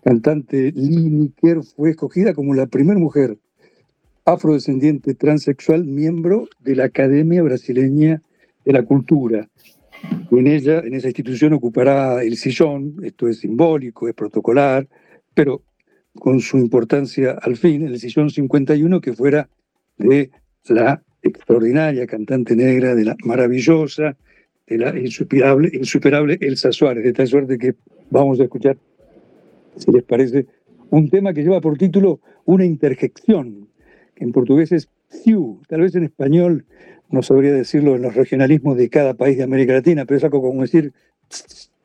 cantante 0.04 0.72
Lineker 0.76 1.62
fue 1.64 1.92
escogida 1.92 2.34
como 2.34 2.54
la 2.56 2.66
primera 2.66 3.00
mujer 3.00 3.38
afrodescendiente 4.26 5.14
transexual 5.14 5.86
miembro 5.86 6.48
de 6.60 6.76
la 6.76 6.86
Academia 6.86 7.44
Brasileña 7.44 8.22
de 8.66 8.74
la 8.74 8.84
Cultura. 8.84 9.48
En 10.32 10.48
ella, 10.48 10.80
en 10.80 10.94
esa 10.96 11.08
institución, 11.08 11.54
ocupará 11.54 12.24
el 12.24 12.36
sillón, 12.38 12.96
esto 13.04 13.28
es 13.28 13.40
simbólico, 13.40 14.08
es 14.08 14.16
protocolar, 14.16 14.88
pero 15.36 15.62
con 16.16 16.40
su 16.40 16.58
importancia 16.58 17.38
al 17.42 17.58
fin, 17.58 17.86
el 17.86 18.00
sillón 18.00 18.30
51, 18.30 19.02
que 19.02 19.14
fuera 19.14 19.50
de 19.98 20.32
la 20.68 21.04
extraordinaria 21.22 22.08
cantante 22.08 22.56
negra, 22.56 22.96
de 22.96 23.06
la 23.06 23.16
maravillosa, 23.24 24.18
de 24.68 24.78
la 24.78 24.98
insuperable, 24.98 25.70
insuperable 25.74 26.38
Elsa 26.42 26.72
Suárez, 26.72 27.04
de 27.04 27.14
tal 27.14 27.28
suerte 27.28 27.58
que 27.58 27.76
vamos 28.10 28.40
a 28.40 28.44
escuchar, 28.44 28.78
si 29.78 29.92
les 29.92 30.04
parece, 30.04 30.48
un 30.90 31.10
tema 31.10 31.34
que 31.34 31.44
lleva 31.44 31.62
por 31.62 31.78
título 31.78 32.22
Una 32.46 32.66
interjección, 32.66 33.68
que 34.16 34.24
en 34.24 34.32
portugués 34.32 34.72
es 34.72 34.90
Ciu, 35.10 35.62
tal 35.68 35.82
vez 35.82 35.96
en 35.96 36.06
español 36.06 36.66
no 37.10 37.22
sabría 37.22 37.54
decirlo 37.54 37.96
en 37.96 38.02
los 38.02 38.16
regionalismos 38.16 38.78
de 38.78 38.90
cada 38.90 39.14
país 39.14 39.38
de 39.38 39.44
América 39.44 39.74
Latina, 39.74 40.06
pero 40.06 40.18
es 40.18 40.24
algo 40.24 40.42
como 40.42 40.62
decir 40.62 40.94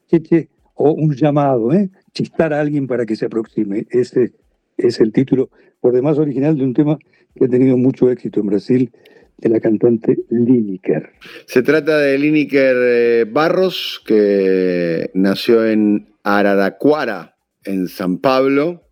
che, 0.08 0.48
o 0.82 0.92
un 0.92 1.14
llamado, 1.14 1.74
¿eh? 1.74 1.90
chistar 2.14 2.54
a 2.54 2.60
alguien 2.60 2.86
para 2.86 3.04
que 3.04 3.14
se 3.14 3.26
aproxime. 3.26 3.86
Ese 3.90 4.32
es 4.78 4.98
el 5.00 5.12
título, 5.12 5.50
por 5.78 5.92
demás 5.92 6.18
original, 6.18 6.56
de 6.56 6.64
un 6.64 6.72
tema 6.72 6.98
que 7.36 7.44
ha 7.44 7.48
tenido 7.48 7.76
mucho 7.76 8.10
éxito 8.10 8.40
en 8.40 8.46
Brasil, 8.46 8.90
de 9.36 9.50
la 9.50 9.60
cantante 9.60 10.18
Lineker. 10.30 11.10
Se 11.44 11.62
trata 11.62 11.98
de 11.98 12.16
Lineker 12.16 12.76
eh, 12.78 13.26
Barros, 13.30 14.02
que 14.06 15.10
nació 15.12 15.66
en 15.66 16.08
Araraquara, 16.22 17.36
en 17.64 17.86
San 17.86 18.16
Pablo, 18.16 18.82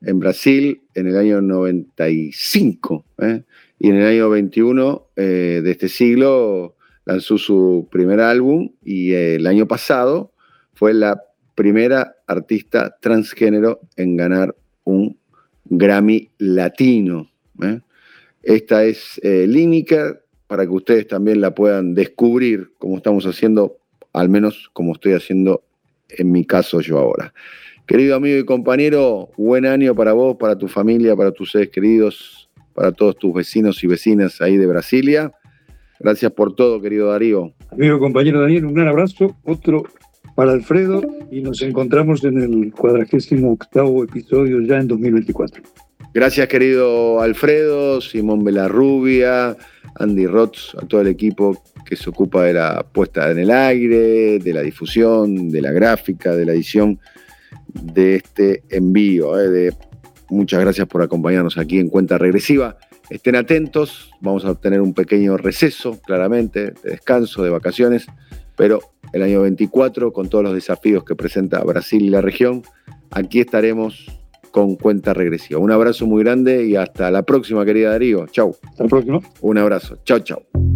en 0.00 0.20
Brasil, 0.20 0.80
en 0.94 1.06
el 1.06 1.18
año 1.18 1.42
95. 1.42 3.04
¿eh? 3.18 3.42
Y 3.78 3.90
en 3.90 3.96
el 3.96 4.06
año 4.06 4.30
21 4.30 5.06
eh, 5.16 5.60
de 5.62 5.70
este 5.70 5.90
siglo 5.90 6.76
lanzó 7.04 7.36
su 7.36 7.88
primer 7.90 8.20
álbum 8.20 8.70
y 8.82 9.12
el 9.12 9.46
año 9.46 9.68
pasado 9.68 10.32
fue 10.80 10.94
la 10.94 11.22
primera 11.54 12.16
artista 12.26 12.96
transgénero 13.02 13.80
en 13.96 14.16
ganar 14.16 14.56
un 14.84 15.18
Grammy 15.66 16.30
latino. 16.38 17.30
¿eh? 17.62 17.80
Esta 18.42 18.84
es 18.84 19.20
eh, 19.22 19.46
para 20.46 20.64
que 20.64 20.70
ustedes 20.70 21.06
también 21.06 21.42
la 21.42 21.54
puedan 21.54 21.92
descubrir, 21.92 22.72
como 22.78 22.96
estamos 22.96 23.26
haciendo, 23.26 23.76
al 24.14 24.30
menos 24.30 24.70
como 24.72 24.94
estoy 24.94 25.12
haciendo 25.12 25.64
en 26.08 26.32
mi 26.32 26.46
caso 26.46 26.80
yo 26.80 26.96
ahora. 26.96 27.34
Querido 27.86 28.16
amigo 28.16 28.38
y 28.38 28.46
compañero, 28.46 29.28
buen 29.36 29.66
año 29.66 29.94
para 29.94 30.14
vos, 30.14 30.38
para 30.38 30.56
tu 30.56 30.66
familia, 30.66 31.14
para 31.14 31.30
tus 31.30 31.50
seres 31.50 31.68
queridos, 31.68 32.48
para 32.72 32.90
todos 32.90 33.18
tus 33.18 33.34
vecinos 33.34 33.84
y 33.84 33.86
vecinas 33.86 34.40
ahí 34.40 34.56
de 34.56 34.66
Brasilia. 34.66 35.30
Gracias 35.98 36.32
por 36.32 36.54
todo, 36.54 36.80
querido 36.80 37.08
Darío. 37.08 37.52
Amigo 37.70 37.98
compañero 37.98 38.40
Daniel, 38.40 38.64
un 38.64 38.72
gran 38.72 38.88
abrazo, 38.88 39.36
otro 39.44 39.82
para 40.40 40.52
Alfredo 40.52 41.02
y 41.30 41.42
nos 41.42 41.60
encontramos 41.60 42.24
en 42.24 42.38
el 42.38 42.72
cuadragésimo 42.72 43.52
octavo 43.52 44.04
episodio 44.04 44.58
ya 44.62 44.78
en 44.78 44.88
2024. 44.88 45.62
Gracias, 46.14 46.48
querido 46.48 47.20
Alfredo, 47.20 48.00
Simón 48.00 48.42
Belarrubia, 48.42 49.54
Andy 49.96 50.26
Rotz, 50.26 50.74
a 50.76 50.86
todo 50.86 51.02
el 51.02 51.08
equipo 51.08 51.62
que 51.84 51.94
se 51.94 52.08
ocupa 52.08 52.44
de 52.44 52.54
la 52.54 52.86
puesta 52.90 53.30
en 53.30 53.38
el 53.38 53.50
aire, 53.50 54.38
de 54.38 54.52
la 54.54 54.62
difusión, 54.62 55.50
de 55.50 55.60
la 55.60 55.72
gráfica, 55.72 56.34
de 56.34 56.46
la 56.46 56.52
edición 56.52 56.98
de 57.74 58.16
este 58.16 58.62
envío. 58.70 59.38
Eh, 59.38 59.50
de, 59.50 59.74
muchas 60.30 60.60
gracias 60.60 60.88
por 60.88 61.02
acompañarnos 61.02 61.58
aquí 61.58 61.78
en 61.78 61.90
Cuenta 61.90 62.16
Regresiva. 62.16 62.78
Estén 63.10 63.36
atentos, 63.36 64.10
vamos 64.22 64.46
a 64.46 64.54
tener 64.54 64.80
un 64.80 64.94
pequeño 64.94 65.36
receso, 65.36 66.00
claramente, 66.00 66.70
de 66.82 66.92
descanso, 66.92 67.42
de 67.42 67.50
vacaciones, 67.50 68.06
pero 68.60 68.80
el 69.14 69.22
año 69.22 69.40
24, 69.40 70.12
con 70.12 70.28
todos 70.28 70.44
los 70.44 70.52
desafíos 70.52 71.02
que 71.02 71.16
presenta 71.16 71.64
Brasil 71.64 72.02
y 72.02 72.10
la 72.10 72.20
región, 72.20 72.62
aquí 73.10 73.40
estaremos 73.40 74.04
con 74.50 74.76
Cuenta 74.76 75.14
Regresiva. 75.14 75.58
Un 75.58 75.70
abrazo 75.70 76.06
muy 76.06 76.22
grande 76.22 76.66
y 76.66 76.76
hasta 76.76 77.10
la 77.10 77.22
próxima, 77.22 77.64
querida 77.64 77.92
Darío. 77.92 78.26
Chau. 78.26 78.54
Hasta 78.62 78.82
la 78.82 78.90
próxima. 78.90 79.20
Un 79.40 79.56
abrazo. 79.56 79.96
Chau, 80.04 80.18
chau. 80.18 80.69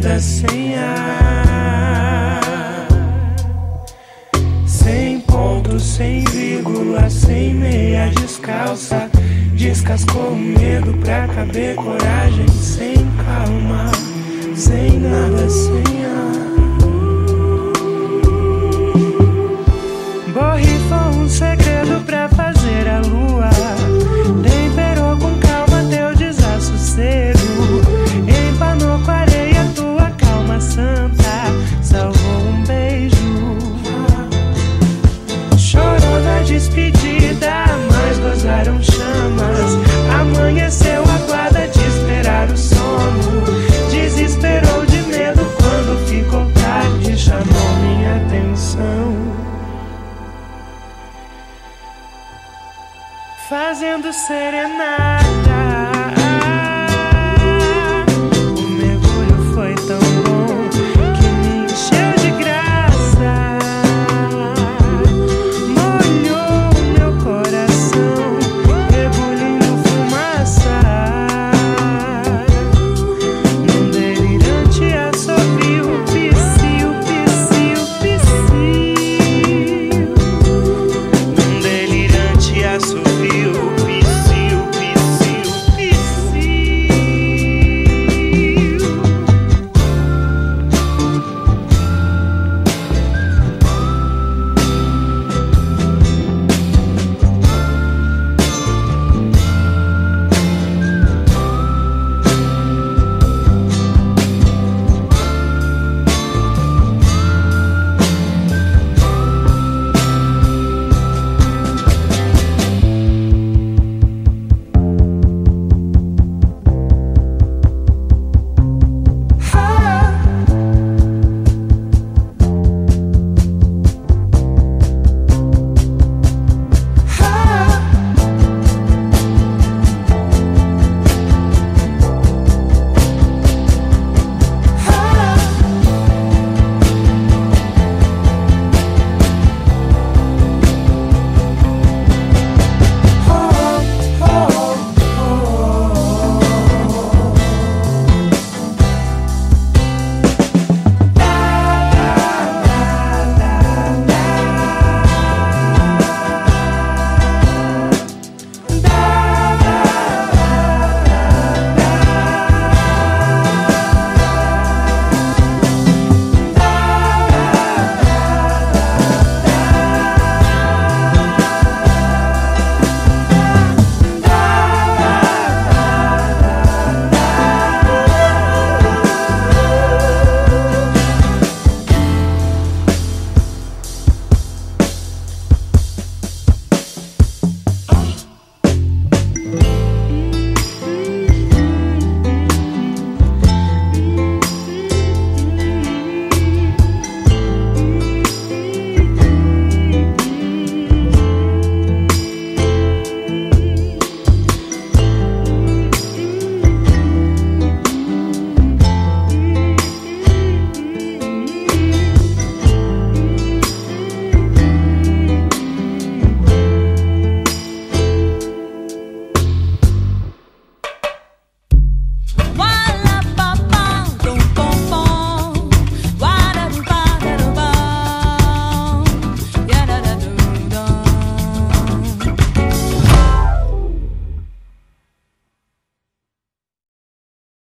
Nada, 0.00 0.18
sem 0.18 0.74
ar. 0.78 2.40
Sem 4.66 5.20
ponto, 5.20 5.78
sem 5.78 6.24
vírgula, 6.24 7.10
sem 7.10 7.54
meia 7.54 8.10
descalça. 8.10 9.10
Descascou 9.52 10.32
o 10.32 10.36
medo 10.36 10.94
pra 10.98 11.28
caber 11.28 11.74
coragem, 11.74 12.48
sem 12.48 12.94
calma, 13.26 13.90
sem 14.54 14.98
nada, 14.98 15.48
sem 15.50 15.82
ar. 16.06 16.30
Borrifou 20.32 21.20
um 21.22 21.28
segredo 21.28 22.02
pra 22.06 22.26
fazer 22.30 22.88
a 22.88 23.00
lua. 23.00 23.59
fazendo 53.50 54.12
serenata. 54.12 55.79